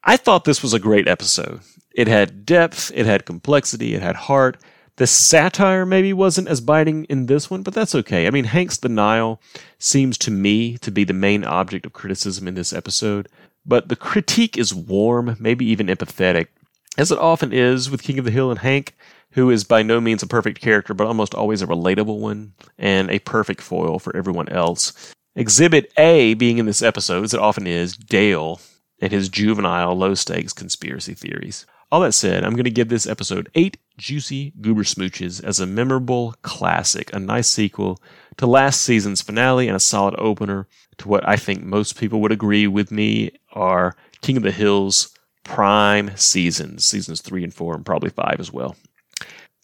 I 0.02 0.16
thought 0.16 0.44
this 0.44 0.62
was 0.62 0.74
a 0.74 0.80
great 0.80 1.06
episode. 1.06 1.60
It 1.94 2.08
had 2.08 2.44
depth, 2.44 2.90
it 2.94 3.06
had 3.06 3.24
complexity, 3.24 3.94
it 3.94 4.02
had 4.02 4.16
heart. 4.16 4.56
The 4.96 5.06
satire 5.06 5.86
maybe 5.86 6.12
wasn't 6.12 6.48
as 6.48 6.60
biting 6.60 7.04
in 7.04 7.26
this 7.26 7.50
one, 7.50 7.62
but 7.62 7.74
that's 7.74 7.94
okay. 7.94 8.26
I 8.26 8.30
mean, 8.30 8.44
Hank's 8.44 8.78
denial 8.78 9.40
seems 9.78 10.18
to 10.18 10.30
me 10.30 10.78
to 10.78 10.90
be 10.90 11.04
the 11.04 11.12
main 11.12 11.44
object 11.44 11.86
of 11.86 11.92
criticism 11.92 12.46
in 12.46 12.54
this 12.54 12.72
episode, 12.72 13.28
but 13.66 13.88
the 13.88 13.96
critique 13.96 14.56
is 14.56 14.74
warm, 14.74 15.36
maybe 15.40 15.64
even 15.66 15.86
empathetic, 15.86 16.48
as 16.96 17.10
it 17.10 17.18
often 17.18 17.52
is 17.52 17.90
with 17.90 18.02
King 18.02 18.18
of 18.18 18.24
the 18.24 18.30
Hill 18.30 18.50
and 18.50 18.60
Hank, 18.60 18.94
who 19.32 19.50
is 19.50 19.64
by 19.64 19.82
no 19.82 20.00
means 20.00 20.22
a 20.22 20.28
perfect 20.28 20.60
character, 20.60 20.94
but 20.94 21.08
almost 21.08 21.34
always 21.34 21.60
a 21.60 21.66
relatable 21.66 22.20
one 22.20 22.52
and 22.78 23.10
a 23.10 23.18
perfect 23.20 23.60
foil 23.60 23.98
for 23.98 24.16
everyone 24.16 24.48
else. 24.48 25.14
Exhibit 25.36 25.92
A 25.96 26.34
being 26.34 26.58
in 26.58 26.66
this 26.66 26.82
episode, 26.82 27.24
as 27.24 27.34
it 27.34 27.40
often 27.40 27.66
is, 27.66 27.96
Dale 27.96 28.60
and 29.00 29.10
his 29.10 29.28
juvenile 29.28 29.94
low 29.94 30.14
stakes 30.14 30.52
conspiracy 30.52 31.14
theories. 31.14 31.66
All 31.90 32.00
that 32.00 32.12
said, 32.12 32.44
I'm 32.44 32.54
going 32.54 32.64
to 32.64 32.70
give 32.70 32.88
this 32.88 33.06
episode 33.06 33.50
eight 33.54 33.76
juicy 33.98 34.52
goober 34.60 34.84
smooches 34.84 35.42
as 35.42 35.60
a 35.60 35.66
memorable 35.66 36.34
classic, 36.42 37.12
a 37.12 37.18
nice 37.18 37.48
sequel 37.48 38.00
to 38.36 38.46
last 38.46 38.80
season's 38.80 39.22
finale, 39.22 39.68
and 39.68 39.76
a 39.76 39.80
solid 39.80 40.14
opener 40.18 40.66
to 40.98 41.08
what 41.08 41.28
I 41.28 41.36
think 41.36 41.62
most 41.62 41.98
people 41.98 42.20
would 42.20 42.32
agree 42.32 42.66
with 42.66 42.90
me 42.90 43.32
are 43.52 43.96
King 44.22 44.36
of 44.36 44.42
the 44.44 44.50
Hills 44.50 45.10
prime 45.44 46.16
seasons, 46.16 46.84
seasons 46.84 47.20
three 47.20 47.44
and 47.44 47.52
four, 47.52 47.74
and 47.74 47.84
probably 47.84 48.10
five 48.10 48.40
as 48.40 48.52
well. 48.52 48.76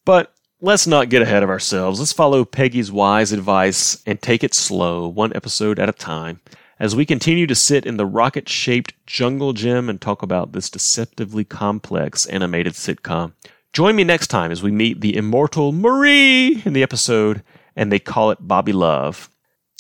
But 0.05 0.35
let's 0.61 0.87
not 0.87 1.09
get 1.09 1.23
ahead 1.23 1.43
of 1.43 1.51
ourselves. 1.51 1.99
Let's 1.99 2.13
follow 2.13 2.45
Peggy's 2.45 2.93
wise 2.93 3.33
advice 3.33 4.03
and 4.07 4.21
take 4.21 4.45
it 4.45 4.55
slow, 4.55 5.09
one 5.09 5.35
episode 5.35 5.79
at 5.79 5.89
a 5.89 5.93
time, 5.93 6.41
as 6.79 6.95
we 6.95 7.07
continue 7.07 7.47
to 7.47 7.55
sit 7.55 7.87
in 7.87 7.97
the 7.97 8.07
rocket 8.07 8.49
shaped 8.49 8.95
jungle 9.07 9.53
gym 9.53 9.89
and 9.89 10.01
talk 10.01 10.23
about 10.23 10.53
this 10.53 10.71
deceptively 10.71 11.45
complex 11.45 12.27
animated 12.27 12.75
sitcom. 12.75 13.33
Join 13.73 13.97
me 13.97 14.05
next 14.05 14.27
time 14.29 14.51
as 14.51 14.63
we 14.63 14.71
meet 14.71 15.01
the 15.01 15.17
immortal 15.17 15.73
Marie 15.73 16.63
in 16.65 16.73
the 16.73 16.83
episode, 16.83 17.43
and 17.77 17.91
they 17.91 17.99
call 17.99 18.31
it 18.31 18.39
Bobby 18.41 18.73
Love. 18.73 19.31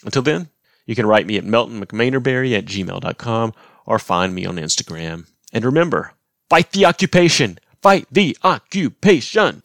Until 0.04 0.22
then, 0.22 0.48
you 0.86 0.94
can 0.94 1.06
write 1.06 1.26
me 1.26 1.36
at 1.36 1.44
meltonmcmainerberry 1.44 2.56
at 2.56 2.64
gmail.com 2.66 3.54
or 3.86 3.98
find 3.98 4.34
me 4.34 4.46
on 4.46 4.56
Instagram. 4.56 5.26
And 5.52 5.64
remember, 5.64 6.14
Fight 6.50 6.72
the 6.72 6.84
occupation! 6.84 7.60
Fight 7.80 8.08
the 8.10 8.36
occupation! 8.42 9.62